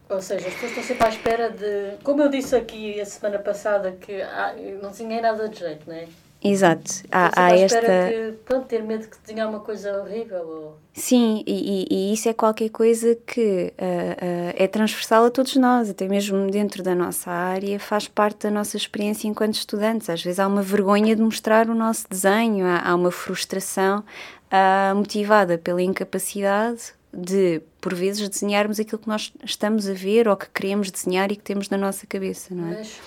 Ou 0.08 0.22
seja, 0.22 0.46
as 0.46 0.54
pessoas 0.54 0.70
estão 0.70 0.84
sempre 0.84 1.06
à 1.06 1.08
espera 1.08 1.50
de. 1.50 1.96
Como 2.04 2.22
eu 2.22 2.28
disse 2.28 2.54
aqui 2.54 3.00
a 3.00 3.04
semana 3.04 3.38
passada, 3.40 3.92
que 3.92 4.22
ah, 4.22 4.54
não 4.80 4.90
desenhei 4.90 5.20
nada 5.20 5.48
de 5.48 5.58
jeito, 5.58 5.82
não 5.86 5.94
é? 5.94 6.06
Exato. 6.42 7.02
Há, 7.10 7.30
há 7.34 7.56
esta. 7.56 7.80
Que, 7.80 8.34
pronto, 8.44 8.66
ter 8.66 8.82
medo 8.82 9.04
de 9.04 9.10
desenhar 9.24 9.48
uma 9.48 9.60
coisa 9.60 10.00
horrível. 10.00 10.46
Ou... 10.46 10.78
Sim, 10.92 11.42
e, 11.46 11.86
e, 11.90 12.12
isso 12.12 12.28
é 12.28 12.32
qualquer 12.32 12.68
coisa 12.68 13.16
que 13.26 13.72
uh, 13.72 13.82
uh, 13.82 14.54
é 14.54 14.66
transversal 14.68 15.24
a 15.24 15.30
todos 15.30 15.56
nós, 15.56 15.90
até 15.90 16.06
mesmo 16.06 16.50
dentro 16.50 16.82
da 16.82 16.94
nossa 16.94 17.30
área, 17.30 17.80
faz 17.80 18.06
parte 18.06 18.44
da 18.44 18.50
nossa 18.50 18.76
experiência 18.76 19.26
enquanto 19.26 19.54
estudantes. 19.54 20.08
Às 20.08 20.22
vezes 20.22 20.38
há 20.38 20.46
uma 20.46 20.62
vergonha 20.62 21.16
de 21.16 21.22
mostrar 21.22 21.68
o 21.68 21.74
nosso 21.74 22.06
desenho, 22.08 22.66
há, 22.66 22.90
há 22.90 22.94
uma 22.94 23.10
frustração 23.10 24.00
uh, 24.00 24.94
motivada 24.94 25.58
pela 25.58 25.82
incapacidade 25.82 26.94
de, 27.12 27.62
por 27.80 27.94
vezes, 27.94 28.28
desenharmos 28.28 28.78
aquilo 28.78 28.98
que 28.98 29.08
nós 29.08 29.32
estamos 29.42 29.88
a 29.88 29.94
ver 29.94 30.28
ou 30.28 30.36
que 30.36 30.48
queremos 30.50 30.90
desenhar 30.90 31.32
e 31.32 31.36
que 31.36 31.42
temos 31.42 31.70
na 31.70 31.78
nossa 31.78 32.06
cabeça, 32.06 32.54
não 32.54 32.68
é? 32.68 32.78
Mas 32.78 33.00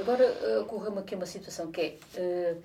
Agora 0.00 0.60
ocorre-me 0.60 0.98
aqui 0.98 1.14
uma 1.14 1.26
situação 1.26 1.70
que 1.70 1.80
é 2.16 2.20
uh, 2.20 2.56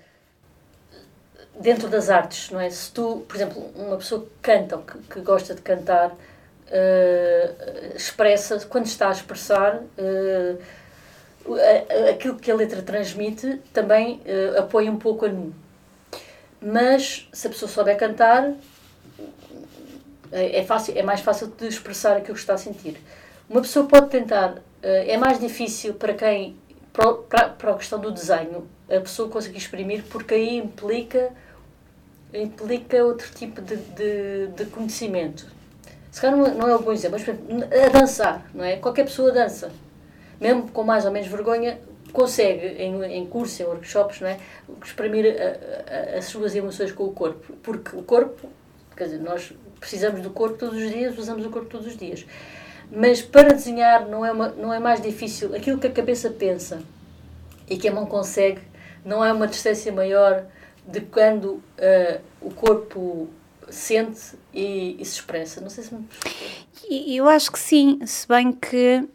dentro 1.59 1.87
das 1.87 2.09
artes, 2.09 2.49
não 2.49 2.59
é? 2.59 2.69
Se 2.69 2.91
tu, 2.91 3.25
por 3.27 3.35
exemplo, 3.35 3.71
uma 3.75 3.97
pessoa 3.97 4.21
que 4.21 4.29
canta 4.41 4.77
ou 4.77 4.83
que, 4.83 4.97
que 4.97 5.19
gosta 5.21 5.55
de 5.55 5.61
cantar, 5.61 6.11
uh, 6.11 7.95
expressa, 7.95 8.59
quando 8.67 8.85
está 8.85 9.09
a 9.09 9.11
expressar, 9.11 9.81
aquilo 12.09 12.35
que 12.35 12.51
a 12.51 12.55
letra 12.55 12.81
transmite 12.81 13.59
também 13.73 14.21
apoia 14.57 14.91
um 14.91 14.97
pouco 14.97 15.25
a 15.25 15.29
mim. 15.29 15.53
Mas 16.61 17.27
se 17.33 17.47
a 17.47 17.49
pessoa 17.49 17.69
souber 17.69 17.97
cantar, 17.97 18.53
é, 20.31 20.63
fácil, 20.63 20.95
é 20.95 21.01
mais 21.01 21.21
fácil 21.21 21.47
de 21.47 21.67
expressar 21.67 22.17
aquilo 22.17 22.35
que 22.35 22.39
está 22.39 22.53
a 22.53 22.57
sentir. 22.57 23.01
Uma 23.49 23.61
pessoa 23.61 23.87
pode 23.87 24.09
tentar, 24.09 24.61
é 24.83 25.17
mais 25.17 25.39
difícil 25.39 25.95
para 25.95 26.13
quem 26.13 26.55
para, 26.93 27.49
para, 27.49 27.71
a 27.71 27.77
questão 27.77 27.99
do 27.99 28.11
desenho, 28.11 28.67
a 28.89 28.99
pessoa 28.99 29.29
conseguir 29.29 29.57
exprimir, 29.57 30.03
porque 30.09 30.33
aí 30.33 30.57
implica, 30.57 31.31
implica 32.33 33.03
outro 33.03 33.29
tipo 33.33 33.61
de, 33.61 33.77
de, 33.77 34.47
de 34.47 34.65
conhecimento. 34.65 35.47
Se 36.11 36.19
calhar 36.19 36.37
não, 36.37 36.53
não 36.53 36.67
é 36.67 36.75
um 36.75 36.81
bom 36.81 36.91
exemplo, 36.91 37.17
mas 37.19 37.85
a 37.85 37.89
dançar, 37.89 38.45
não 38.53 38.63
é? 38.63 38.75
Qualquer 38.75 39.05
pessoa 39.05 39.31
dança. 39.31 39.71
Mesmo 40.39 40.69
com 40.71 40.83
mais 40.83 41.05
ou 41.05 41.11
menos 41.11 41.29
vergonha, 41.29 41.79
consegue, 42.11 42.67
em, 42.81 43.01
em 43.03 43.25
cursos, 43.25 43.59
em 43.59 43.63
workshops, 43.63 44.19
não 44.19 44.27
é? 44.27 44.37
exprimir 44.83 45.25
a, 45.25 46.15
a, 46.15 46.17
as 46.17 46.25
suas 46.25 46.53
emoções 46.55 46.91
com 46.91 47.05
o 47.05 47.11
corpo. 47.11 47.53
Porque 47.63 47.95
o 47.95 48.03
corpo, 48.03 48.49
quer 48.95 49.05
dizer, 49.05 49.19
nós 49.19 49.53
precisamos 49.81 50.21
do 50.21 50.29
corpo 50.29 50.57
todos 50.57 50.81
os 50.81 50.89
dias, 50.89 51.17
usamos 51.17 51.45
o 51.45 51.49
corpo 51.49 51.67
todos 51.67 51.87
os 51.87 51.97
dias. 51.97 52.25
Mas 52.89 53.21
para 53.21 53.53
desenhar 53.53 54.07
não 54.07 54.23
é, 54.23 54.31
uma, 54.31 54.49
não 54.49 54.71
é 54.71 54.79
mais 54.79 55.01
difícil. 55.01 55.53
Aquilo 55.55 55.79
que 55.79 55.87
a 55.87 55.91
cabeça 55.91 56.29
pensa 56.29 56.81
e 57.69 57.77
que 57.77 57.87
a 57.89 57.91
mão 57.91 58.05
consegue 58.05 58.61
não 59.03 59.25
é 59.25 59.33
uma 59.33 59.47
distância 59.47 59.91
maior 59.91 60.45
de 60.85 61.01
quando 61.01 61.45
uh, 61.55 62.21
o 62.39 62.51
corpo 62.51 63.29
sente 63.69 64.35
e, 64.53 64.97
e, 64.99 65.05
se 65.05 65.15
expressa. 65.15 65.61
Não 65.61 65.69
sei 65.69 65.83
se 65.83 65.93
me 65.93 66.07
Eu 66.89 67.27
acho 67.27 67.51
que 67.51 67.59
sim, 67.59 67.99
se 68.05 68.27
bem 68.27 68.51
que 68.51 69.07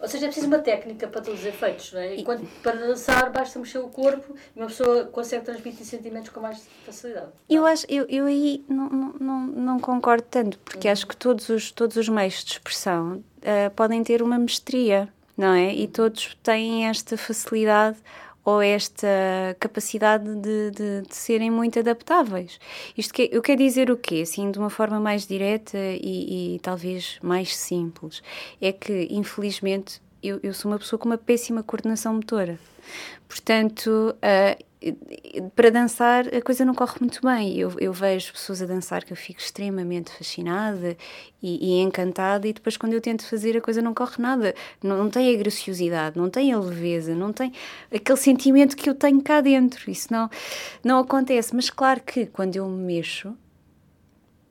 Ou 0.00 0.06
seja, 0.06 0.26
é 0.26 0.28
preciso 0.28 0.46
uma 0.46 0.60
técnica 0.60 1.08
para 1.08 1.20
todos 1.20 1.40
os 1.40 1.46
efeitos, 1.46 1.92
não 1.92 2.00
é? 2.00 2.16
Para 2.62 2.76
dançar 2.76 3.30
basta 3.32 3.58
mexer 3.58 3.78
o 3.78 3.88
corpo 3.88 4.34
e 4.54 4.58
uma 4.58 4.68
pessoa 4.68 5.04
consegue 5.06 5.44
transmitir 5.44 5.84
sentimentos 5.84 6.30
com 6.30 6.40
mais 6.40 6.64
facilidade. 6.86 7.32
Eu 7.48 7.66
acho, 7.66 7.84
eu, 7.88 8.06
eu 8.08 8.26
aí 8.26 8.64
não, 8.68 8.88
não, 8.88 9.12
não, 9.18 9.46
não 9.46 9.80
concordo 9.80 10.24
tanto, 10.30 10.58
porque 10.60 10.86
uhum. 10.86 10.92
acho 10.92 11.06
que 11.06 11.16
todos 11.16 11.48
os, 11.48 11.72
todos 11.72 11.96
os 11.96 12.08
meios 12.08 12.44
de 12.44 12.52
expressão 12.52 13.24
uh, 13.38 13.70
podem 13.74 14.04
ter 14.04 14.22
uma 14.22 14.38
mestria, 14.38 15.08
não 15.36 15.52
é? 15.52 15.74
E 15.74 15.88
todos 15.88 16.36
têm 16.42 16.86
esta 16.86 17.16
facilidade 17.16 17.98
ou 18.48 18.62
esta 18.62 19.06
capacidade 19.60 20.24
de, 20.36 20.70
de, 20.70 21.02
de, 21.02 21.14
serem 21.14 21.50
muito 21.50 21.78
adaptáveis. 21.78 22.58
Isto 22.96 23.12
que, 23.12 23.28
eu 23.30 23.42
quero 23.42 23.58
dizer 23.58 23.90
o 23.90 23.96
quê? 23.96 24.20
Assim, 24.22 24.50
de 24.50 24.58
uma 24.58 24.70
forma 24.70 24.98
mais 24.98 25.26
direta 25.26 25.76
e, 25.76 26.54
e 26.54 26.58
talvez 26.60 27.18
mais 27.22 27.54
simples. 27.54 28.22
É 28.58 28.72
que, 28.72 29.06
infelizmente, 29.10 30.00
eu, 30.22 30.40
eu, 30.42 30.54
sou 30.54 30.70
uma 30.70 30.78
pessoa 30.78 30.98
com 30.98 31.06
uma 31.06 31.18
péssima 31.18 31.62
coordenação 31.62 32.14
motora. 32.14 32.58
Portanto, 33.28 34.14
uh, 34.16 34.68
para 35.56 35.70
dançar 35.70 36.32
a 36.32 36.40
coisa 36.40 36.64
não 36.64 36.74
corre 36.74 36.96
muito 37.00 37.20
bem. 37.20 37.58
Eu, 37.58 37.72
eu, 37.78 37.92
vejo 37.92 38.32
pessoas 38.32 38.62
a 38.62 38.66
dançar 38.66 39.04
que 39.04 39.12
eu 39.12 39.16
fico 39.16 39.40
extremamente 39.40 40.10
fascinada 40.12 40.96
e, 41.42 41.72
e, 41.72 41.80
encantada, 41.80 42.46
e 42.46 42.52
depois, 42.52 42.76
quando 42.76 42.92
eu 42.92 43.00
tento 43.00 43.26
fazer, 43.26 43.56
a 43.56 43.60
coisa 43.60 43.82
não 43.82 43.92
corre 43.92 44.16
nada. 44.18 44.54
Não, 44.82 44.96
não, 44.96 45.10
tem 45.10 45.34
a 45.34 45.38
graciosidade, 45.38 46.16
não 46.16 46.30
tem 46.30 46.52
a 46.52 46.58
leveza, 46.58 47.14
não 47.14 47.32
tem 47.32 47.52
aquele 47.92 48.18
sentimento 48.18 48.76
que 48.76 48.88
eu 48.88 48.94
tenho 48.94 49.20
cá 49.20 49.40
dentro. 49.40 49.90
Isso 49.90 50.12
não, 50.12 50.30
não 50.84 51.00
acontece. 51.00 51.54
Mas, 51.54 51.70
claro 51.70 52.00
que 52.00 52.26
quando 52.26 52.56
eu 52.56 52.68
me 52.68 52.94
mexo, 52.94 53.36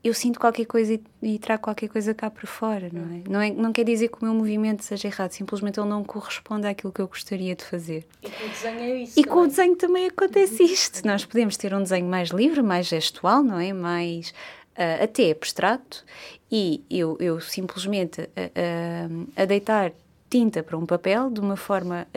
eu 0.07 0.13
sinto 0.13 0.39
qualquer 0.39 0.65
coisa 0.65 0.93
e, 0.93 1.01
e, 1.21 1.39
trago 1.39 1.63
qualquer 1.63 1.89
coisa 1.89 2.13
cá 2.13 2.29
para 2.29 2.47
fora, 2.47 2.89
não 2.91 3.15
é? 3.15 3.23
não 3.29 3.41
é? 3.41 3.51
Não 3.51 3.73
quer 3.73 3.83
dizer 3.83 4.07
que 4.07 4.21
o 4.21 4.25
meu 4.25 4.33
movimento 4.33 4.83
seja 4.83 5.07
errado, 5.07 5.31
simplesmente 5.31 5.79
ele 5.79 5.89
não 5.89 6.03
corresponde 6.03 6.67
àquilo 6.67 6.91
que 6.91 7.01
eu 7.01 7.07
gostaria 7.07 7.55
de 7.55 7.63
fazer. 7.63 8.05
E 8.21 8.29
com 8.29 8.45
o 8.45 8.49
desenho 8.49 8.79
é 8.79 8.95
isso. 8.97 9.19
E 9.19 9.23
com 9.23 9.39
o 9.39 9.47
desenho 9.47 9.75
também 9.75 10.07
acontece 10.07 10.63
isto. 10.63 11.05
Nós 11.05 11.25
podemos 11.25 11.57
ter 11.57 11.73
um 11.73 11.83
desenho 11.83 12.07
mais 12.07 12.29
livre, 12.29 12.61
mais 12.61 12.87
gestual, 12.87 13.43
não 13.43 13.59
é? 13.59 13.73
Mais 13.73 14.29
uh, 14.77 15.03
até 15.03 15.31
abstrato, 15.31 16.05
e 16.51 16.83
eu, 16.89 17.17
eu 17.19 17.39
simplesmente 17.41 18.21
uh, 18.21 18.25
uh, 18.25 19.27
a 19.35 19.45
deitar 19.45 19.91
tinta 20.29 20.61
para 20.61 20.77
um 20.77 20.85
papel 20.85 21.29
de 21.29 21.39
uma 21.39 21.55
forma 21.55 22.07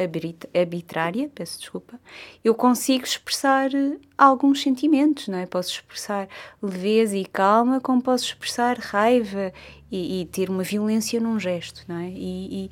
arbitrária, 0.54 1.30
peço 1.34 1.58
desculpa, 1.60 1.98
eu 2.42 2.54
consigo 2.54 3.04
expressar 3.04 3.72
eh, 3.74 3.96
alguns 4.18 4.62
sentimentos, 4.62 5.28
não 5.28 5.38
é? 5.38 5.46
Posso 5.46 5.70
expressar 5.70 6.28
leveza 6.62 7.16
e 7.16 7.24
calma, 7.24 7.80
como 7.80 8.02
posso 8.02 8.24
expressar 8.24 8.78
raiva 8.78 9.52
e, 9.90 10.22
e 10.22 10.26
ter 10.26 10.50
uma 10.50 10.62
violência 10.62 11.20
num 11.20 11.38
gesto, 11.38 11.84
não 11.88 11.96
é? 11.96 12.08
E, 12.08 12.64
e 12.64 12.70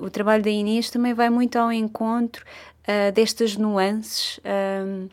uh, 0.00 0.04
o 0.04 0.10
trabalho 0.10 0.42
da 0.42 0.50
Inês 0.50 0.90
também 0.90 1.14
vai 1.14 1.30
muito 1.30 1.56
ao 1.56 1.72
encontro 1.72 2.44
uh, 2.88 3.12
destas 3.12 3.56
nuances, 3.56 4.38
uh, 4.38 5.08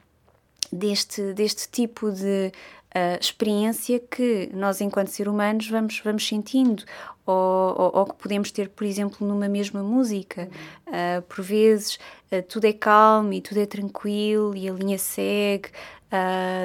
deste, 0.72 1.34
deste 1.34 1.70
tipo 1.70 2.12
de 2.12 2.52
uh, 2.96 3.20
experiência 3.20 4.00
que 4.00 4.50
nós, 4.54 4.82
enquanto 4.82 5.08
seres 5.10 5.32
humanos, 5.32 5.70
vamos, 5.70 6.00
vamos 6.04 6.28
sentindo, 6.28 6.84
ou, 7.26 7.76
ou, 7.78 7.92
ou, 8.00 8.06
que 8.06 8.16
podemos 8.16 8.52
ter, 8.52 8.70
por 8.70 8.86
exemplo, 8.86 9.26
numa 9.26 9.48
mesma 9.48 9.84
música. 9.84 10.50
Uh, 10.88 11.22
por 11.24 11.44
vezes 11.44 11.96
uh, 12.32 12.42
tudo 12.48 12.66
é 12.66 12.74
calmo 12.74 13.34
e 13.34 13.42
tudo 13.42 13.60
é 13.60 13.66
tranquilo 13.66 14.56
e 14.56 14.70
a 14.70 14.74
linha 14.74 14.98
segue 14.98 15.70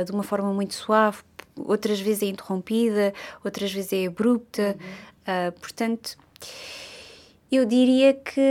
de 0.04 0.10
uma 0.10 0.24
forma 0.24 0.52
muito 0.52 0.74
suave, 0.74 1.18
outras 1.54 2.00
vezes 2.00 2.24
é 2.24 2.26
interrompida, 2.26 3.14
outras 3.44 3.72
vezes 3.72 3.92
é 3.92 4.06
abrupta. 4.06 4.76
portanto, 5.60 6.18
eu 7.48 7.64
diria 7.64 8.12
que 8.12 8.42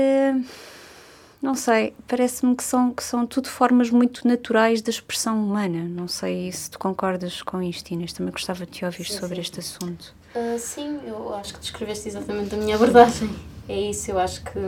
não 1.46 1.54
sei, 1.54 1.94
parece-me 2.08 2.56
que 2.56 2.64
são, 2.64 2.92
que 2.92 3.04
são 3.04 3.28
tudo 3.28 3.50
formas 3.50 3.92
muito 3.92 4.28
naturais 4.28 4.82
da 4.82 4.90
expressão 4.90 5.44
humana. 5.44 5.84
Não 5.88 6.08
sei 6.08 6.52
se 6.52 6.72
tu 6.72 6.80
concordas 6.80 7.44
com 7.44 7.62
isto, 7.62 7.92
Inês. 7.92 8.14
Também 8.14 8.32
gostava 8.32 8.66
de 8.66 8.72
te 8.72 8.84
ouvir 8.84 9.06
sim, 9.06 9.20
sobre 9.20 9.36
sim. 9.36 9.42
este 9.42 9.60
assunto. 9.60 10.16
Uh, 10.36 10.60
sim, 10.60 11.00
eu 11.06 11.34
acho 11.34 11.54
que 11.54 11.60
descreveste 11.62 12.10
exatamente 12.10 12.54
a 12.54 12.58
minha 12.58 12.76
abordagem. 12.76 13.30
É 13.70 13.80
isso, 13.80 14.12
eu 14.12 14.20
acho 14.20 14.44
que, 14.44 14.60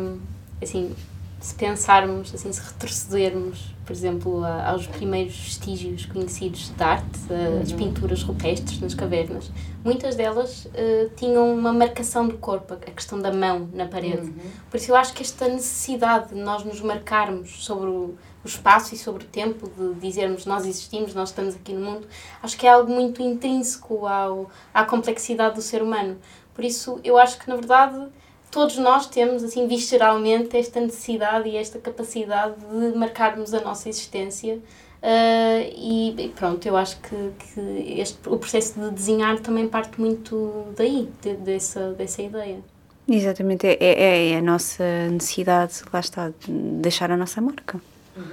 assim, 0.62 0.96
se 1.40 1.54
pensarmos, 1.54 2.34
assim, 2.34 2.52
se 2.52 2.62
retrocedermos, 2.62 3.76
por 3.86 3.94
exemplo, 3.94 4.44
a, 4.44 4.72
aos 4.72 4.88
primeiros 4.88 5.38
vestígios 5.38 6.06
conhecidos 6.06 6.72
de 6.76 6.84
arte, 6.84 7.20
as 7.62 7.72
uhum. 7.72 7.78
pinturas 7.78 8.24
rupestres 8.24 8.80
nas 8.82 8.94
cavernas, 8.94 9.52
muitas 9.84 10.16
delas 10.16 10.66
uh, 10.66 11.10
tinham 11.16 11.54
uma 11.54 11.72
marcação 11.72 12.28
do 12.28 12.38
corpo, 12.38 12.74
a 12.74 12.78
questão 12.78 13.20
da 13.20 13.32
mão 13.32 13.70
na 13.72 13.86
parede. 13.86 14.28
Uhum. 14.28 14.52
Por 14.70 14.78
isso 14.78 14.92
eu 14.92 14.96
acho 14.96 15.14
que 15.14 15.22
esta 15.22 15.48
necessidade 15.48 16.30
de 16.30 16.36
nós 16.36 16.64
nos 16.64 16.82
marcarmos 16.82 17.64
sobre 17.64 17.88
o, 17.88 18.16
o 18.44 18.48
espaço 18.48 18.96
e 18.96 18.98
sobre 18.98 19.24
o 19.24 19.28
tempo, 19.28 19.70
de 19.70 20.00
dizermos 20.00 20.46
nós 20.46 20.66
existimos, 20.66 21.14
nós 21.14 21.30
estamos 21.30 21.56
aqui 21.56 21.72
no 21.72 21.82
mundo, 21.82 22.08
acho 22.42 22.58
que 22.58 22.66
é 22.66 22.72
algo 22.72 22.92
muito 22.92 23.22
intrínseco 23.22 24.08
ao, 24.08 24.50
à 24.74 24.84
complexidade 24.84 25.56
do 25.56 25.62
ser 25.62 25.84
humano. 25.84 26.18
Por 26.54 26.66
isso 26.66 27.00
eu 27.04 27.20
acho 27.20 27.38
que, 27.38 27.48
na 27.48 27.56
verdade, 27.56 28.08
todos 28.52 28.78
nós 28.78 29.08
temos, 29.08 29.44
assim, 29.44 29.68
visceralmente, 29.68 30.56
esta 30.58 30.80
necessidade 30.80 31.50
e 31.50 31.58
esta 31.58 31.80
capacidade 31.80 32.56
de 32.56 32.98
marcarmos 32.98 33.54
a 33.54 33.62
nossa 33.62 33.90
existência. 33.90 34.56
Uh, 34.56 35.62
e, 35.76 36.16
e, 36.18 36.30
pronto, 36.30 36.66
eu 36.68 36.76
acho 36.76 37.00
que, 37.02 37.32
que 37.40 38.00
este, 38.00 38.18
o 38.28 38.38
processo 38.38 38.80
de 38.80 38.92
desenhar 38.92 39.40
também 39.40 39.68
parte 39.68 40.02
muito 40.02 40.66
daí, 40.76 41.10
de, 41.22 41.36
dessa, 41.36 41.92
dessa 41.92 42.22
ideia. 42.22 42.60
Exatamente, 43.08 43.66
é, 43.66 43.78
é, 43.80 44.32
é, 44.32 44.38
a 44.38 44.42
nossa 44.42 45.08
necessidade, 45.10 45.82
lá 45.94 46.00
está, 46.00 46.30
de 46.30 46.52
deixar 46.52 47.12
a 47.12 47.16
nossa 47.16 47.40
marca. 47.40 47.80
Uhum. 48.18 48.24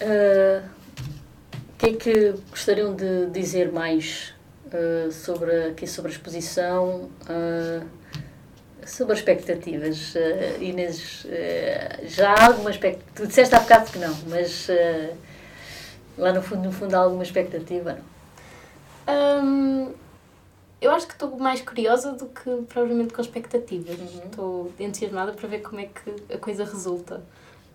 Uh, 0.00 0.64
o 1.54 1.78
que 1.78 1.86
é 1.86 1.92
que 1.92 2.34
gostariam 2.50 2.94
de 2.94 3.26
dizer 3.26 3.70
mais 3.70 4.34
uh, 4.66 5.12
sobre, 5.12 5.68
aqui 5.68 5.86
sobre 5.86 6.10
a 6.10 6.14
exposição? 6.14 7.10
Uh, 7.22 7.99
Sobre 8.90 9.14
expectativas, 9.14 10.14
uh, 10.16 10.60
Inês, 10.60 11.24
uh, 11.24 12.08
já 12.08 12.34
há 12.34 12.46
alguma 12.46 12.70
expectativa? 12.70 13.12
Tu 13.14 13.26
disseste 13.28 13.54
há 13.54 13.60
bocado 13.60 13.90
que 13.92 13.98
não, 13.98 14.14
mas 14.26 14.68
uh, 14.68 15.16
lá 16.18 16.32
no 16.32 16.42
fundo, 16.42 16.64
no 16.64 16.72
fundo 16.72 16.94
há 16.94 16.98
alguma 16.98 17.22
expectativa, 17.22 17.92
não? 17.92 19.44
Um, 19.44 19.94
eu 20.80 20.90
acho 20.90 21.06
que 21.06 21.12
estou 21.12 21.38
mais 21.38 21.60
curiosa 21.60 22.12
do 22.12 22.26
que 22.26 22.50
provavelmente 22.68 23.12
com 23.12 23.20
expectativas. 23.20 23.98
Uhum. 23.98 24.22
Estou 24.24 24.72
entusiasmada 24.78 25.32
para 25.32 25.48
ver 25.48 25.60
como 25.60 25.80
é 25.80 25.84
que 25.86 26.34
a 26.34 26.38
coisa 26.38 26.64
resulta. 26.64 27.22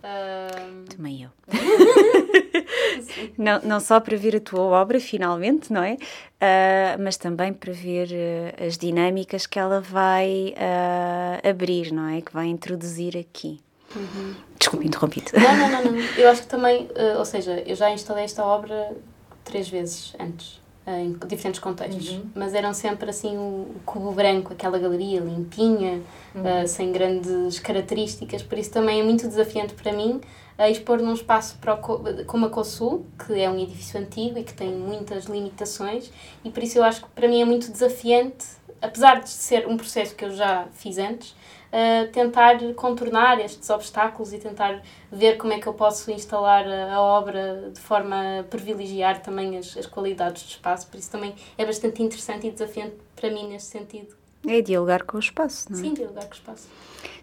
Um... 0.04 0.84
Também 0.84 1.22
eu. 1.22 1.30
não, 3.36 3.60
não 3.62 3.80
só 3.80 3.98
para 4.00 4.16
ver 4.16 4.36
a 4.36 4.40
tua 4.40 4.60
obra, 4.62 5.00
finalmente, 5.00 5.72
não 5.72 5.82
é? 5.82 5.94
Uh, 5.94 7.02
mas 7.02 7.16
também 7.16 7.52
para 7.52 7.72
ver 7.72 8.08
uh, 8.08 8.66
as 8.66 8.76
dinâmicas 8.78 9.46
que 9.46 9.58
ela 9.58 9.80
vai 9.80 10.54
uh, 10.56 11.48
abrir, 11.48 11.92
não 11.92 12.08
é? 12.08 12.20
Que 12.20 12.32
vai 12.32 12.46
introduzir 12.46 13.16
aqui. 13.16 13.60
Uhum. 13.94 14.34
Desculpe, 14.58 14.86
interrompi-te. 14.86 15.32
Não, 15.38 15.56
não, 15.56 15.70
não, 15.70 15.92
não. 15.92 16.00
Eu 16.16 16.28
acho 16.28 16.42
que 16.42 16.48
também, 16.48 16.88
ou 17.16 17.24
seja, 17.24 17.62
eu 17.66 17.74
já 17.74 17.90
instalei 17.90 18.24
esta 18.24 18.44
obra 18.44 18.96
três 19.44 19.68
vezes 19.68 20.14
antes 20.18 20.60
em 20.86 21.12
diferentes 21.26 21.60
contextos, 21.60 22.10
uhum. 22.10 22.26
mas 22.34 22.54
eram 22.54 22.72
sempre 22.72 23.10
assim 23.10 23.36
o, 23.36 23.74
cubo 23.84 24.12
branco, 24.12 24.52
aquela 24.52 24.78
galeria 24.78 25.18
limpinha, 25.18 26.00
uhum. 26.34 26.62
uh, 26.62 26.68
sem 26.68 26.92
grandes 26.92 27.58
características, 27.58 28.42
por 28.42 28.56
isso 28.56 28.70
também 28.70 29.00
é 29.00 29.02
muito 29.02 29.26
desafiante 29.26 29.74
para 29.74 29.92
mim 29.92 30.20
uh, 30.58 30.70
expor 30.70 31.02
num 31.02 31.12
espaço 31.12 31.56
para 31.60 31.74
o, 31.74 32.24
como 32.26 32.46
a 32.46 32.50
COSUL, 32.50 33.04
que 33.26 33.40
é 33.40 33.50
um 33.50 33.58
edifício 33.58 33.98
antigo 34.00 34.38
e 34.38 34.44
que 34.44 34.54
tem 34.54 34.70
muitas 34.70 35.24
limitações, 35.24 36.10
e 36.44 36.50
por 36.50 36.62
isso 36.62 36.78
eu 36.78 36.84
acho 36.84 37.02
que 37.02 37.10
para 37.10 37.26
mim 37.26 37.42
é 37.42 37.44
muito 37.44 37.70
desafiante, 37.70 38.46
apesar 38.80 39.20
de 39.20 39.28
ser 39.28 39.66
um 39.66 39.76
processo 39.76 40.14
que 40.14 40.24
eu 40.24 40.30
já 40.30 40.68
fiz 40.72 40.98
antes, 40.98 41.34
uh, 41.72 42.10
tentar 42.12 42.58
contornar 42.74 43.40
estes 43.40 43.68
obstáculos 43.70 44.32
e 44.32 44.38
tentar 44.38 44.82
ver 45.10 45.36
como 45.36 45.52
é 45.52 45.58
que 45.58 45.66
eu 45.66 45.74
posso 45.74 46.10
instalar 46.10 46.66
a, 46.66 46.94
a 46.94 47.00
obra 47.00 47.70
de 47.72 47.80
forma 47.80 48.40
a 48.40 48.42
privilegiar 48.44 49.20
também 49.22 49.56
as, 49.58 49.76
as 49.76 49.86
qualidades 49.86 50.42
do 50.42 50.48
espaço. 50.50 50.86
Por 50.88 50.98
isso 50.98 51.10
também 51.10 51.34
é 51.56 51.64
bastante 51.64 52.02
interessante 52.02 52.46
e 52.46 52.50
desafiante 52.50 52.96
para 53.14 53.30
mim 53.30 53.48
neste 53.48 53.70
sentido. 53.70 54.14
É 54.46 54.60
dialogar 54.60 55.02
com 55.02 55.16
o 55.16 55.20
espaço, 55.20 55.72
não 55.72 55.78
é? 55.78 55.82
Sim, 55.82 55.94
dialogar 55.94 56.24
com 56.24 56.30
o 56.30 56.34
espaço. 56.34 56.68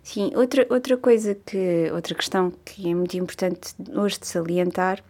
Sim, 0.04 0.32
outra, 0.36 0.68
outra 0.70 0.98
coisa 0.98 1.34
que, 1.34 1.90
outra 1.94 2.14
questão 2.14 2.52
que 2.66 2.90
é 2.90 2.94
muito 2.94 3.16
importante 3.16 3.74
hoje 3.96 4.20
de 4.20 4.28
salientar 4.28 5.02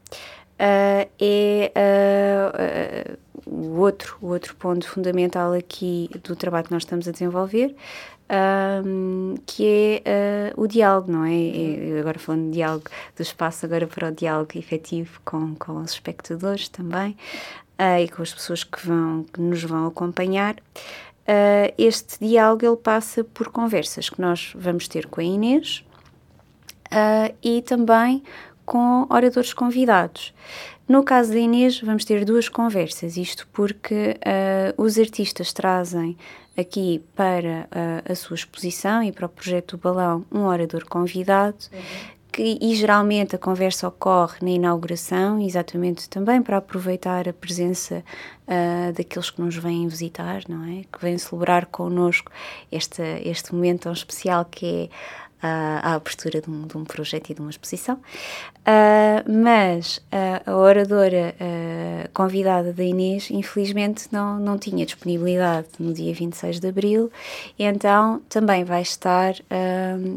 uh, 0.63 1.09
é 1.19 1.71
uh, 1.75 3.17
o, 3.45 3.79
outro, 3.79 4.17
o 4.21 4.27
outro 4.27 4.55
ponto 4.55 4.87
fundamental 4.87 5.53
aqui 5.53 6.09
do 6.23 6.35
trabalho 6.35 6.65
que 6.65 6.71
nós 6.71 6.83
estamos 6.83 7.07
a 7.07 7.11
desenvolver, 7.11 7.75
um, 8.85 9.35
que 9.45 10.01
é 10.05 10.53
uh, 10.55 10.61
o 10.61 10.67
diálogo, 10.67 11.11
não 11.11 11.25
é? 11.25 11.99
Agora 11.99 12.17
falando 12.17 12.45
de 12.45 12.51
diálogo 12.51 12.85
do 13.15 13.21
espaço, 13.21 13.65
agora 13.65 13.85
para 13.85 14.09
o 14.09 14.11
diálogo 14.11 14.51
efetivo 14.55 15.19
com, 15.25 15.55
com 15.55 15.77
os 15.77 15.91
espectadores 15.91 16.69
também 16.69 17.17
uh, 17.79 18.01
e 18.01 18.07
com 18.07 18.21
as 18.21 18.33
pessoas 18.33 18.63
que, 18.63 18.85
vão, 18.87 19.25
que 19.31 19.41
nos 19.41 19.63
vão 19.63 19.87
acompanhar. 19.87 20.55
uh, 20.55 21.73
este 21.77 22.19
diálogo 22.25 22.65
ele 22.65 22.77
passa 22.77 23.23
por 23.23 23.49
conversas 23.49 24.09
que 24.09 24.21
nós 24.21 24.53
vamos 24.55 24.87
ter 24.87 25.07
com 25.07 25.19
a 25.19 25.23
Inês 25.23 25.83
e 27.41 27.63
também 27.63 28.21
com 28.65 29.05
oradores 29.09 29.53
convidados. 29.53 30.33
No 30.87 31.03
caso 31.03 31.31
da 31.31 31.39
Inês, 31.39 31.79
vamos 31.79 32.03
ter 32.03 32.25
duas 32.25 32.49
conversas, 32.49 33.15
isto 33.15 33.47
porque 33.53 34.17
uh, 34.77 34.81
os 34.81 34.99
artistas 34.99 35.53
trazem 35.53 36.17
aqui 36.57 37.01
para 37.15 37.67
uh, 37.71 38.11
a 38.11 38.15
sua 38.15 38.35
exposição 38.35 39.01
e 39.01 39.11
para 39.11 39.25
o 39.25 39.29
projeto 39.29 39.77
do 39.77 39.81
Balão 39.81 40.25
um 40.31 40.41
orador 40.41 40.85
convidado. 40.85 41.57
Uhum. 41.71 42.13
Que, 42.33 42.57
e 42.59 42.75
geralmente 42.75 43.35
a 43.35 43.37
conversa 43.37 43.87
ocorre 43.87 44.39
na 44.41 44.49
inauguração, 44.49 45.39
exatamente 45.39 46.09
também 46.09 46.41
para 46.41 46.57
aproveitar 46.57 47.29
a 47.29 47.33
presença 47.33 48.03
uh, 48.47 48.91
daqueles 48.91 49.29
que 49.29 49.39
nos 49.39 49.55
vêm 49.55 49.87
visitar, 49.87 50.41
não 50.49 50.65
é? 50.65 50.81
Que 50.91 50.99
vêm 50.99 51.15
celebrar 51.19 51.67
connosco 51.67 52.31
este, 52.71 53.03
este 53.23 53.53
momento 53.53 53.81
tão 53.81 53.93
especial 53.93 54.45
que 54.45 54.65
é 54.65 54.89
à, 55.43 55.93
abertura 55.93 56.41
de 56.41 56.49
um, 56.49 56.65
de 56.65 56.77
um, 56.77 56.83
projeto 56.83 57.29
e 57.29 57.33
de 57.33 57.41
uma 57.41 57.49
exposição. 57.49 57.95
Uh, 57.95 59.29
mas 59.29 60.01
a 60.45 60.55
oradora 60.55 61.35
uh, 61.35 62.09
convidada 62.13 62.71
da 62.71 62.83
Inês, 62.83 63.29
infelizmente, 63.29 64.07
não, 64.11 64.39
não 64.39 64.57
tinha 64.57 64.85
disponibilidade 64.85 65.67
no 65.77 65.93
dia 65.93 66.13
26 66.13 66.59
de 66.59 66.67
abril, 66.67 67.11
e 67.59 67.65
então 67.65 68.21
também 68.29 68.63
vai 68.63 68.81
estar 68.81 69.33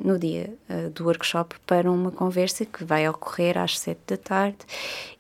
no 0.05 0.19
dia 0.19 0.53
do 0.95 1.05
workshop 1.05 1.57
para 1.67 1.91
uma 1.91 2.11
conversa 2.11 2.65
que 2.65 2.85
vai 2.85 3.09
ocorrer 3.09 3.59
às 3.59 3.79
7 3.79 3.99
da 4.07 4.17
tarde 4.17 4.59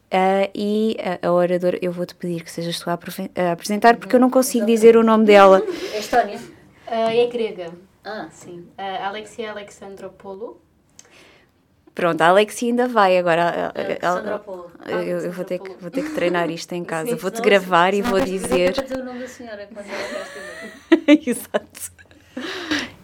Uh, 0.06 0.48
e 0.54 0.96
a, 1.00 1.26
a 1.26 1.32
oradora, 1.32 1.78
eu 1.82 1.90
vou-te 1.90 2.14
pedir 2.14 2.44
que 2.44 2.50
sejas 2.50 2.78
tu 2.78 2.88
a, 2.88 2.92
a, 2.92 3.52
apresentar, 3.52 3.96
porque 3.96 4.14
eu 4.14 4.20
não 4.20 4.30
consigo 4.30 4.64
dizer 4.64 4.96
o 4.96 5.02
nome 5.02 5.24
dela. 5.24 5.62
É 5.92 5.98
Estónia? 5.98 6.38
Uh, 6.86 7.10
é 7.10 7.26
grega. 7.26 7.72
Ah. 8.06 8.28
Sim. 8.30 8.68
Uh, 8.78 9.04
Alexia 9.04 9.50
Alexandropoulou. 9.50 10.62
Pronto, 11.92 12.20
a 12.20 12.28
Alexia 12.28 12.68
ainda 12.68 12.86
vai 12.86 13.18
agora. 13.18 13.72
Alexandropoulou. 13.74 14.70
Eu, 14.86 15.18
eu 15.18 15.32
vou, 15.32 15.44
ter 15.44 15.58
que, 15.58 15.74
vou 15.80 15.90
ter 15.90 16.04
que 16.04 16.14
treinar 16.14 16.48
isto 16.48 16.72
em 16.72 16.84
casa. 16.86 17.16
Vou-te 17.16 17.42
gravar 17.42 17.94
e 17.94 18.02
vou 18.02 18.20
dizer. 18.20 18.74
Vou 18.74 18.84
dizer 18.84 19.00
o 19.00 19.04
nome 19.04 19.20
da 19.20 19.28
senhora 19.28 19.68
quando 19.72 19.86
ela 19.88 21.18
Exato. 21.26 21.96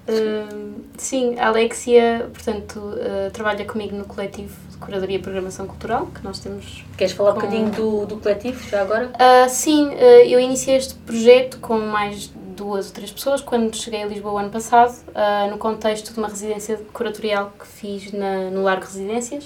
Uh, 0.03 0.85
sim, 0.99 1.39
a 1.39 1.49
Alexia, 1.49 2.29
portanto, 2.33 2.77
uh, 2.77 3.31
trabalha 3.33 3.65
comigo 3.65 3.97
no 3.97 4.05
coletivo 4.05 4.55
de 4.71 4.77
Curadoria 4.77 5.17
e 5.17 5.19
Programação 5.21 5.67
Cultural, 5.67 6.07
que 6.07 6.23
nós 6.23 6.39
temos. 6.39 6.85
Queres 6.97 7.13
falar 7.13 7.33
com... 7.33 7.39
um 7.39 7.41
bocadinho 7.43 7.71
do, 7.71 8.07
do 8.07 8.17
coletivo 8.19 8.63
já 8.69 8.83
agora? 8.83 9.07
Uh, 9.09 9.49
sim, 9.49 9.93
eu 10.27 10.39
iniciei 10.39 10.77
este 10.77 10.95
projeto 10.95 11.59
com 11.61 11.79
mais 11.79 12.31
duas 12.63 12.87
ou 12.87 12.93
três 12.93 13.11
pessoas 13.11 13.41
quando 13.41 13.77
cheguei 13.77 14.03
a 14.05 14.07
Lisboa 14.07 14.41
ano 14.41 14.51
passado, 14.51 14.97
uh, 15.09 15.51
no 15.51 15.59
contexto 15.59 16.13
de 16.13 16.19
uma 16.19 16.29
residência 16.29 16.77
curatorial 16.93 17.53
que 17.59 17.67
fiz 17.67 18.13
na, 18.13 18.51
no 18.51 18.63
Largo 18.63 18.85
Residências, 18.85 19.45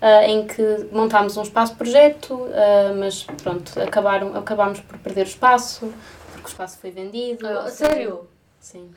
uh, 0.00 0.22
em 0.26 0.46
que 0.46 0.88
montámos 0.92 1.36
um 1.36 1.42
espaço 1.42 1.74
projeto, 1.74 2.34
uh, 2.34 2.94
mas 2.98 3.24
pronto, 3.42 3.80
acabaram, 3.80 4.36
acabámos 4.36 4.80
por 4.80 4.96
perder 4.98 5.26
o 5.26 5.28
espaço, 5.28 5.92
porque 6.32 6.46
o 6.46 6.48
espaço 6.48 6.78
foi 6.78 6.92
vendido. 6.92 7.46
Ah, 7.48 7.68
sério? 7.68 8.28
Sim. 8.60 8.90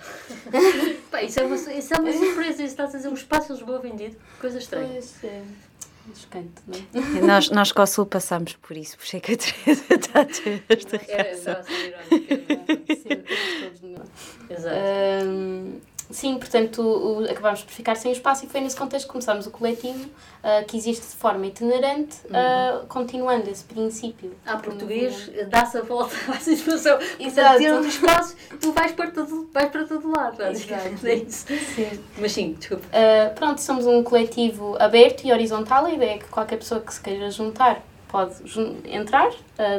Pá, 1.09 1.23
isso, 1.23 1.39
é 1.39 1.43
uma, 1.43 1.55
isso 1.55 1.93
é 1.93 1.97
uma 1.97 2.13
surpresa, 2.13 2.61
isso 2.61 2.63
está 2.63 2.83
a 2.83 2.87
dizer 2.87 3.09
um 3.09 3.15
espaço 3.15 3.47
de 3.47 3.53
Lisboa 3.53 3.79
vendido, 3.79 4.15
coisa 4.39 4.59
estranha. 4.59 4.89
Pois, 4.91 5.23
é 5.23 5.41
descanto, 6.13 6.61
não 6.67 6.75
é? 6.75 7.21
Nós, 7.21 7.49
nós 7.49 7.71
com 7.71 7.81
a 7.81 7.85
Sul 7.85 8.05
passámos 8.05 8.53
por 8.53 8.77
isso, 8.77 8.97
por 8.97 9.05
isso 9.05 9.17
é 9.17 9.19
que 9.19 9.33
a 9.33 9.37
Teresa 9.37 9.83
está 9.89 10.21
a 10.21 10.25
ter 10.25 10.63
esta 10.69 10.97
reação. 10.97 11.55
Exato. 14.49 14.75
Um, 15.25 15.79
sim, 16.11 16.37
portanto, 16.55 16.81
o, 16.81 17.25
acabámos 17.29 17.63
por 17.63 17.71
ficar 17.71 17.95
sem 17.95 18.11
espaço 18.11 18.45
e 18.45 18.47
foi 18.47 18.61
nesse 18.61 18.77
contexto 18.77 19.07
que 19.07 19.11
começámos 19.11 19.45
o 19.45 19.51
coletivo, 19.51 20.05
uh, 20.05 20.65
que 20.65 20.77
existe 20.77 21.05
de 21.05 21.15
forma 21.15 21.45
itinerante, 21.45 22.17
uh, 22.27 22.85
continuando 22.87 23.49
esse 23.49 23.63
princípio. 23.65 24.33
Há 24.45 24.55
português, 24.57 25.29
dá-se 25.49 25.77
a 25.77 25.81
volta 25.81 26.15
à 26.31 26.39
situação. 26.39 26.97
Exato. 27.19 27.57
Tira 27.57 27.75
um 27.75 27.85
espaço, 27.85 28.35
tu 28.61 28.71
vais 28.71 28.93
para 28.93 29.11
todo, 29.11 29.49
vais 29.53 29.69
para 29.69 29.85
todo 29.85 30.09
lado. 30.09 30.41
Exato. 30.43 30.85
É 31.05 31.15
isso. 31.15 31.45
Sim. 31.75 31.99
Mas 32.17 32.31
sim, 32.31 32.53
desculpa. 32.53 32.85
Uh, 32.87 33.35
pronto, 33.35 33.61
somos 33.61 33.85
um 33.85 34.01
coletivo 34.01 34.75
aberto 34.79 35.25
e 35.25 35.31
horizontal. 35.31 35.85
A 35.85 35.91
ideia 35.91 36.15
é 36.15 36.17
que 36.17 36.25
qualquer 36.25 36.57
pessoa 36.57 36.81
que 36.81 36.93
se 36.93 37.01
queira 37.01 37.29
juntar 37.29 37.83
pode 38.07 38.35
entrar, 38.85 39.29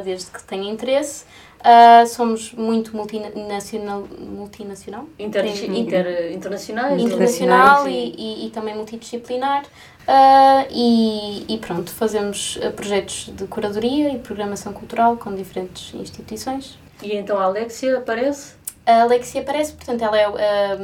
desde 0.03 0.29
que 0.29 0.43
tenha 0.43 0.71
interesse. 0.71 1.25
Uh, 1.57 2.05
somos 2.07 2.53
muito 2.53 2.95
multinacional. 2.95 4.07
multinacional 4.19 5.05
inter, 5.17 5.45
inter, 5.45 6.31
internacionais. 6.31 7.01
Internacional 7.01 7.87
e, 7.87 8.13
e, 8.15 8.47
e, 8.47 8.49
também 8.51 8.75
multidisciplinar. 8.75 9.63
Uh, 9.63 10.67
e, 10.69 11.45
e, 11.53 11.57
pronto, 11.57 11.91
fazemos 11.91 12.57
ah, 12.63 12.71
projetos 12.71 13.33
de 13.35 13.45
curadoria 13.47 14.13
e 14.13 14.19
programação 14.19 14.71
cultural 14.71 15.17
com 15.17 15.35
diferentes 15.35 15.93
instituições. 15.93 16.77
E 17.03 17.15
então 17.15 17.37
a 17.37 17.43
Alexia 17.43 17.97
aparece? 17.97 18.55
A 18.85 19.01
Alexia 19.01 19.41
aparece, 19.41 19.73
portanto, 19.73 20.01
ela 20.01 20.17
é 20.17 20.77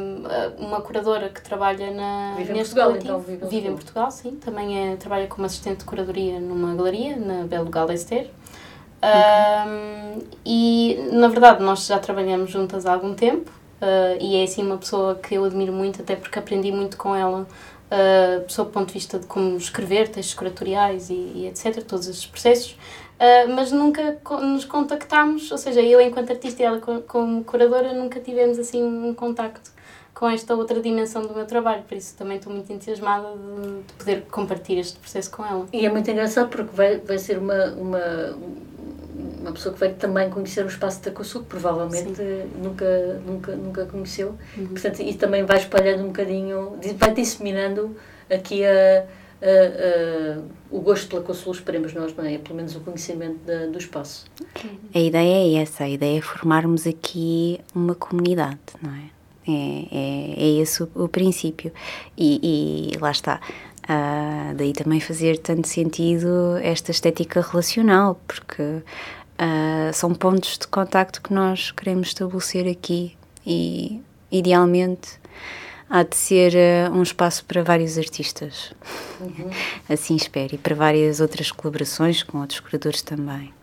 uma 0.57 0.81
curadora 0.81 1.29
que 1.29 1.41
trabalha 1.41 1.89
na, 1.91 2.35
vive 2.35 2.51
neste 2.51 2.75
Portugal, 2.75 2.89
coletivo. 2.89 3.13
Então, 3.13 3.21
vive, 3.21 3.45
vive 3.45 3.67
em 3.69 3.73
Portugal, 3.73 4.11
sim. 4.11 4.31
Também 4.43 4.91
é, 4.91 4.95
trabalha 4.97 5.27
como 5.27 5.45
assistente 5.45 5.79
de 5.79 5.85
curadoria 5.85 6.37
numa 6.37 6.75
galeria, 6.75 7.15
na 7.15 7.45
Belo 7.45 7.69
Galester. 7.69 8.29
Um, 9.03 10.21
e 10.45 11.09
na 11.11 11.27
verdade 11.27 11.61
nós 11.61 11.85
já 11.85 11.99
trabalhamos 11.99 12.49
juntas 12.49 12.85
há 12.85 12.93
algum 12.93 13.13
tempo 13.13 13.51
uh, 13.81 14.17
e 14.21 14.37
é 14.37 14.43
assim 14.43 14.63
uma 14.63 14.77
pessoa 14.77 15.15
que 15.15 15.35
eu 15.35 15.43
admiro 15.43 15.73
muito, 15.73 16.01
até 16.01 16.15
porque 16.15 16.39
aprendi 16.39 16.71
muito 16.71 16.95
com 16.95 17.13
ela, 17.13 17.41
uh, 17.41 18.45
sob 18.47 18.69
o 18.69 18.71
ponto 18.71 18.87
de 18.87 18.93
vista 18.93 19.19
de 19.19 19.27
como 19.27 19.57
escrever 19.57 20.07
textos 20.07 20.33
curatoriais 20.35 21.09
e, 21.09 21.13
e 21.13 21.47
etc., 21.47 21.83
todos 21.83 22.07
esses 22.07 22.25
processos. 22.25 22.71
Uh, 22.71 23.53
mas 23.53 23.71
nunca 23.73 24.17
nos 24.41 24.63
contactámos, 24.63 25.51
ou 25.51 25.57
seja, 25.57 25.81
eu 25.81 25.99
enquanto 25.99 26.31
artista 26.31 26.61
e 26.61 26.65
ela 26.65 26.79
como 26.79 27.43
curadora 27.43 27.93
nunca 27.93 28.21
tivemos 28.21 28.57
assim 28.57 28.81
um 28.81 29.13
contacto 29.13 29.71
com 30.13 30.29
esta 30.29 30.55
outra 30.55 30.79
dimensão 30.79 31.23
do 31.23 31.33
meu 31.33 31.45
trabalho, 31.45 31.83
por 31.83 31.97
isso 31.97 32.15
também 32.15 32.37
estou 32.37 32.53
muito 32.53 32.71
entusiasmada 32.71 33.27
de, 33.35 33.81
de 33.81 33.93
poder 33.93 34.25
compartilhar 34.31 34.81
este 34.81 34.99
processo 34.99 35.31
com 35.31 35.45
ela. 35.45 35.65
E 35.73 35.85
é 35.85 35.89
muito 35.89 36.09
engraçado 36.09 36.49
porque 36.49 36.73
vai, 36.73 36.97
vai 36.99 37.17
ser 37.17 37.37
uma, 37.39 37.65
uma 37.73 38.35
uma 39.43 39.51
pessoa 39.51 39.73
que 39.73 39.79
veio 39.81 39.93
também 39.95 40.29
conhecer 40.29 40.63
o 40.63 40.67
espaço 40.67 41.03
da 41.03 41.11
Cosul, 41.11 41.41
que 41.41 41.49
provavelmente 41.49 42.21
nunca, 42.61 43.21
nunca, 43.25 43.55
nunca 43.55 43.85
conheceu. 43.85 44.35
Uhum. 44.57 44.67
Portanto, 44.67 45.01
e 45.01 45.13
também 45.13 45.43
vai 45.43 45.57
espalhando 45.57 46.03
um 46.03 46.07
bocadinho, 46.07 46.79
vai 46.97 47.13
disseminando 47.13 47.95
aqui 48.29 48.65
a, 48.65 48.69
a, 48.71 50.37
a, 50.37 50.41
o 50.71 50.79
gosto 50.79 51.09
pela 51.09 51.21
Cosul, 51.21 51.51
esperemos 51.51 51.93
nós, 51.93 52.15
não 52.15 52.25
é? 52.25 52.37
Pelo 52.37 52.55
menos 52.55 52.73
o 52.75 52.79
conhecimento 52.79 53.39
da, 53.45 53.65
do 53.65 53.77
espaço. 53.77 54.25
A 54.95 54.99
ideia 54.99 55.59
é 55.59 55.61
essa, 55.61 55.83
a 55.83 55.89
ideia 55.89 56.19
é 56.19 56.21
formarmos 56.21 56.87
aqui 56.87 57.59
uma 57.75 57.93
comunidade, 57.93 58.59
não 58.81 58.91
é? 58.91 59.13
É, 59.45 59.51
é, 59.91 60.33
é 60.37 60.61
esse 60.61 60.83
o, 60.83 60.89
o 60.95 61.09
princípio. 61.09 61.73
E, 62.17 62.93
e 62.93 62.97
lá 62.97 63.11
está. 63.11 63.41
Uh, 63.83 64.55
daí 64.55 64.71
também 64.71 65.01
fazer 65.01 65.37
tanto 65.39 65.67
sentido 65.67 66.55
esta 66.61 66.91
estética 66.91 67.41
relacional, 67.41 68.17
porque 68.25 68.81
Uh, 69.43 69.91
são 69.91 70.13
pontos 70.13 70.57
de 70.57 70.67
contacto 70.67 71.21
que 71.21 71.33
nós 71.33 71.69
queremos 71.69 72.07
estabelecer 72.07 72.65
aqui 72.65 73.17
e, 73.45 74.01
idealmente, 74.31 75.19
há 75.89 76.03
de 76.03 76.15
ser 76.15 76.53
uh, 76.53 76.93
um 76.93 77.03
espaço 77.03 77.43
para 77.43 77.61
vários 77.61 77.97
artistas. 77.97 78.73
Uhum. 79.19 79.49
Assim 79.89 80.15
espero. 80.15 80.55
E 80.55 80.57
para 80.57 80.73
várias 80.73 81.19
outras 81.19 81.51
colaborações 81.51 82.23
com 82.23 82.39
outros 82.39 82.61
curadores 82.61 83.01
também. 83.01 83.53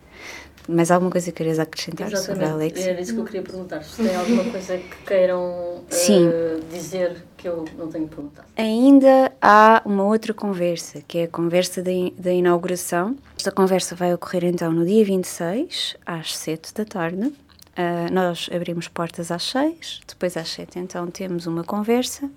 Mais 0.69 0.91
alguma 0.91 1.11
coisa 1.11 1.33
que 1.33 1.39
querias 1.39 1.59
acrescentar 1.59 2.13
Exatamente. 2.13 2.27
sobre 2.27 2.45
a 2.45 2.53
Alex? 2.53 2.81
Era 2.81 3.01
isso 3.01 3.15
que 3.15 3.21
eu 3.21 3.25
queria 3.25 3.43
perguntar. 3.43 3.83
Se 3.83 4.03
tem 4.03 4.15
alguma 4.15 4.45
coisa 4.45 4.77
que 4.77 4.97
queiram 5.07 5.79
uh, 5.79 6.61
dizer 6.71 7.25
que 7.41 7.49
eu 7.49 7.65
não 7.79 7.89
tenho 7.89 8.07
perguntado. 8.07 8.47
Ainda 8.55 9.33
há 9.41 9.81
uma 9.87 10.05
outra 10.05 10.35
conversa, 10.35 11.03
que 11.09 11.19
é 11.19 11.23
a 11.25 11.29
conversa 11.29 11.83
da, 11.83 12.31
inauguração. 12.31 13.17
Esta 13.37 13.51
conversa 13.51 13.95
vai 13.95 14.13
ocorrer 14.13 14.45
então 14.45 14.71
no 14.71 14.85
dia 14.85 15.03
26, 15.05 15.97
às 16.05 16.37
7 16.37 16.75
da 16.75 16.85
tarde. 16.85 17.27
Uh, 17.27 18.13
nós 18.13 18.51
abrimos 18.55 18.89
portas 18.89 19.31
às 19.31 19.45
6, 19.45 20.03
depois 20.07 20.37
às 20.37 20.51
7 20.51 20.81
então 20.81 21.07
temos 21.07 21.47
uma 21.47 21.65
conversa 21.65 22.29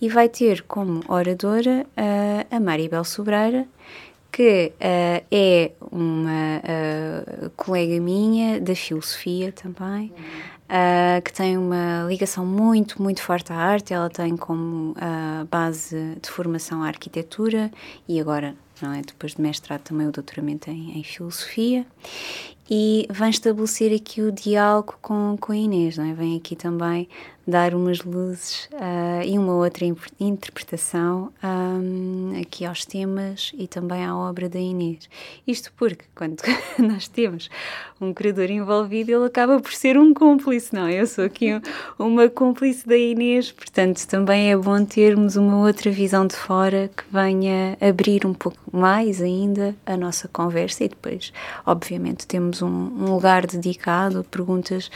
e 0.00 0.08
vai 0.08 0.28
ter 0.30 0.62
como 0.62 1.02
oradora 1.08 1.84
uh, 1.84 2.56
a 2.56 2.58
Maribel 2.58 3.04
Sobreira, 3.04 3.66
que 4.32 4.72
uh, 4.76 5.26
é 5.30 5.72
uma 5.90 6.62
colega 7.56 8.00
minha 8.00 8.60
da 8.60 8.74
filosofia 8.74 9.52
também, 9.52 10.12
uh, 10.68 11.22
que 11.22 11.32
tem 11.32 11.56
uma 11.58 12.04
ligação 12.08 12.44
muito, 12.46 13.02
muito 13.02 13.22
forte 13.22 13.52
à 13.52 13.56
arte. 13.56 13.92
Ela 13.92 14.10
tem 14.10 14.36
como 14.36 14.94
base 15.50 16.16
de 16.22 16.30
formação 16.30 16.82
a 16.82 16.88
arquitetura 16.88 17.70
e 18.06 18.20
agora 18.20 18.54
não 18.82 18.92
é? 18.92 19.02
Depois 19.02 19.34
de 19.34 19.42
mestrado 19.42 19.82
também 19.82 20.06
o 20.06 20.12
doutoramento 20.12 20.70
em, 20.70 20.98
em 20.98 21.02
filosofia 21.02 21.86
e 22.70 23.06
vem 23.10 23.30
estabelecer 23.30 23.94
aqui 23.94 24.20
o 24.22 24.30
diálogo 24.30 24.98
com, 25.00 25.36
com 25.40 25.52
a 25.52 25.56
Inês, 25.56 25.96
não 25.96 26.04
é? 26.04 26.12
Vem 26.12 26.36
aqui 26.36 26.54
também 26.54 27.08
dar 27.48 27.74
umas 27.74 28.02
luzes 28.02 28.68
uh, 28.74 29.24
e 29.24 29.38
uma 29.38 29.54
outra 29.54 29.86
interpretação 30.20 31.32
um, 31.42 32.38
aqui 32.38 32.66
aos 32.66 32.84
temas 32.84 33.52
e 33.56 33.66
também 33.66 34.04
à 34.04 34.14
obra 34.14 34.50
da 34.50 34.58
Inês. 34.58 35.08
Isto 35.46 35.72
porque 35.74 36.04
quando 36.14 36.42
nós 36.78 37.08
temos 37.08 37.48
um 37.98 38.12
curador 38.12 38.50
envolvido, 38.50 39.12
ele 39.12 39.24
acaba 39.24 39.58
por 39.60 39.72
ser 39.72 39.96
um 39.96 40.12
cúmplice, 40.12 40.74
não? 40.74 40.86
É? 40.86 41.00
Eu 41.00 41.06
sou 41.06 41.24
aqui 41.24 41.48
uma 41.98 42.28
cúmplice 42.28 42.86
da 42.86 42.98
Inês, 42.98 43.50
portanto 43.50 44.06
também 44.06 44.52
é 44.52 44.56
bom 44.56 44.84
termos 44.84 45.36
uma 45.36 45.56
outra 45.66 45.90
visão 45.90 46.26
de 46.26 46.36
fora 46.36 46.90
que 46.94 47.04
venha 47.10 47.78
abrir 47.80 48.26
um 48.26 48.34
pouco 48.34 48.58
mais 48.70 49.22
ainda 49.22 49.74
a 49.86 49.96
nossa 49.96 50.28
conversa 50.28 50.84
e 50.84 50.88
depois, 50.90 51.32
obviamente, 51.64 52.26
temos 52.26 52.60
um, 52.60 52.68
um 52.68 53.14
lugar 53.14 53.46
dedicado 53.46 54.18
a 54.18 54.24
perguntas 54.24 54.88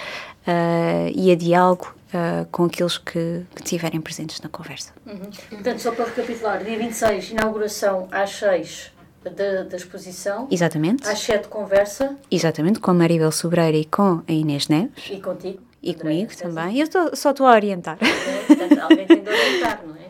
uh, 0.47 1.11
e 1.15 1.33
a 1.33 1.35
diálogo 1.35 1.95
uh, 2.15 2.47
com 2.51 2.65
aqueles 2.65 2.99
que, 2.99 3.45
que 3.55 3.63
estiverem 3.63 4.01
presentes 4.01 4.41
na 4.41 4.49
conversa. 4.49 4.93
Uhum. 5.07 5.31
Portanto, 5.51 5.79
só 5.79 5.93
para 5.93 6.07
recapitular, 6.07 6.63
dia 6.63 6.79
26, 6.79 7.31
inauguração 7.31 8.09
às 8.11 8.31
6 8.31 8.93
da, 9.31 9.63
da 9.65 9.77
exposição. 9.77 10.49
Exatamente. 10.51 11.09
Às 11.09 11.21
7, 11.21 11.49
conversa. 11.49 12.17
Exatamente, 12.31 12.81
com 12.81 12.91
a 12.91 12.95
Maribel 12.95 13.33
Sobreira 13.33 13.77
e 13.77 13.85
com 13.85 14.23
a 14.27 14.33
Inês 14.33 14.69
Neves. 14.69 15.11
E 15.11 15.21
contigo. 15.21 15.61
E 15.83 15.91
André, 15.91 16.03
comigo 16.03 16.37
também. 16.37 16.79
Eu 16.79 16.89
tô, 16.89 17.17
só 17.17 17.31
estou 17.31 17.47
a 17.47 17.53
orientar. 17.53 17.99
É, 18.01 18.45
portanto, 18.47 18.79
alguém 18.79 19.07
tem 19.07 19.23
de 19.23 19.29
orientar, 19.29 19.83
não 19.85 19.97
é? 19.97 20.03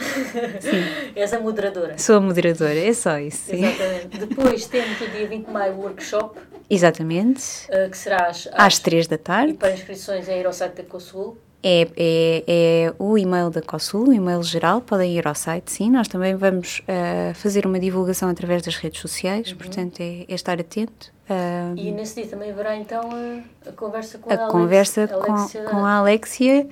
Sim. 0.60 1.12
És 1.14 1.32
a 1.32 1.38
moderadora. 1.38 1.98
Sou 1.98 2.16
a 2.16 2.20
moderadora, 2.20 2.78
é 2.78 2.92
só 2.92 3.18
isso. 3.18 3.50
Sim. 3.50 3.64
Exatamente. 3.64 4.18
Depois 4.18 4.66
temos 4.66 5.00
o 5.00 5.06
dia 5.08 5.28
20 5.28 5.46
de 5.46 5.52
maio 5.52 5.74
o 5.74 5.80
workshop. 5.82 6.40
Exatamente. 6.68 7.42
Uh, 7.68 7.90
que 7.90 7.96
será 7.96 8.28
às, 8.28 8.48
às, 8.48 8.54
às 8.54 8.78
3 8.80 9.06
da 9.06 9.18
tarde. 9.18 9.52
E 9.52 9.54
para 9.54 9.72
inscrições 9.72 10.28
é 10.28 10.40
ir 10.40 10.46
ao 10.46 10.52
site 10.52 10.74
da 10.74 10.84
COSUL. 10.84 11.36
É, 11.62 11.86
é, 11.94 12.44
é, 12.46 12.94
o 12.98 13.18
e-mail 13.18 13.50
da 13.50 13.60
COSUL, 13.60 14.08
o 14.08 14.12
e-mail 14.12 14.42
geral, 14.42 14.80
podem 14.80 15.16
ir 15.18 15.28
ao 15.28 15.34
site, 15.34 15.70
sim. 15.70 15.90
Nós 15.90 16.08
também 16.08 16.34
vamos 16.34 16.80
uh, 16.80 17.34
fazer 17.34 17.66
uma 17.66 17.78
divulgação 17.78 18.30
através 18.30 18.62
das 18.62 18.76
redes 18.76 19.00
sociais, 19.00 19.50
uhum. 19.50 19.58
portanto 19.58 20.00
é, 20.00 20.24
é, 20.26 20.34
estar 20.34 20.58
atento. 20.58 21.12
Uh, 21.28 21.76
e 21.76 21.92
nesse 21.92 22.22
dia 22.22 22.30
também 22.30 22.50
haverá 22.50 22.74
então 22.76 23.10
a, 23.12 23.68
a 23.68 23.72
conversa 23.72 24.18
com 24.18 24.30
a, 24.30 24.34
a 24.34 24.38
Alex, 24.38 24.52
conversa 24.52 25.08
com, 25.08 25.32
Alexia, 25.32 25.62
com 25.64 25.76
a 25.84 25.92
Alexia. 25.96 26.68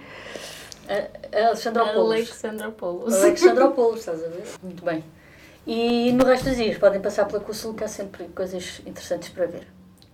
A, 0.88 1.46
Alexandropoulos. 1.48 2.12
Alexandropoulos. 2.12 3.14
Alexandropoulos, 3.14 4.00
estás 4.00 4.24
a 4.24 4.28
ver? 4.28 4.44
Muito 4.62 4.82
bem. 4.82 5.04
E 5.66 6.12
no 6.12 6.24
resto 6.24 6.48
dos 6.48 6.56
dias 6.56 6.78
podem 6.78 6.98
passar 6.98 7.26
pela 7.26 7.40
COSUL, 7.40 7.74
que 7.74 7.84
há 7.84 7.88
sempre 7.88 8.24
coisas 8.28 8.80
interessantes 8.86 9.28
para 9.28 9.44
ver. 9.44 9.66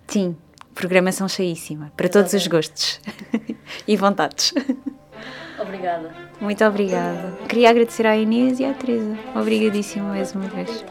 Sim, 0.09 0.37
programação 0.75 1.29
cheíssima, 1.29 1.93
para 1.97 2.09
todos 2.09 2.33
os 2.33 2.47
gostos 2.47 3.01
e 3.87 3.97
vontades. 3.97 4.53
Obrigada. 5.59 6.13
Muito 6.41 6.65
obrigada. 6.65 7.39
Queria 7.49 7.71
agradecer 7.71 8.07
à 8.07 8.17
Inês 8.17 8.61
e 8.61 8.65
à 8.65 8.75
Teresa. 8.75 9.17
Obrigadíssima 9.35 10.09
mais 10.09 10.35
uma 10.35 10.49
vez. 10.49 10.85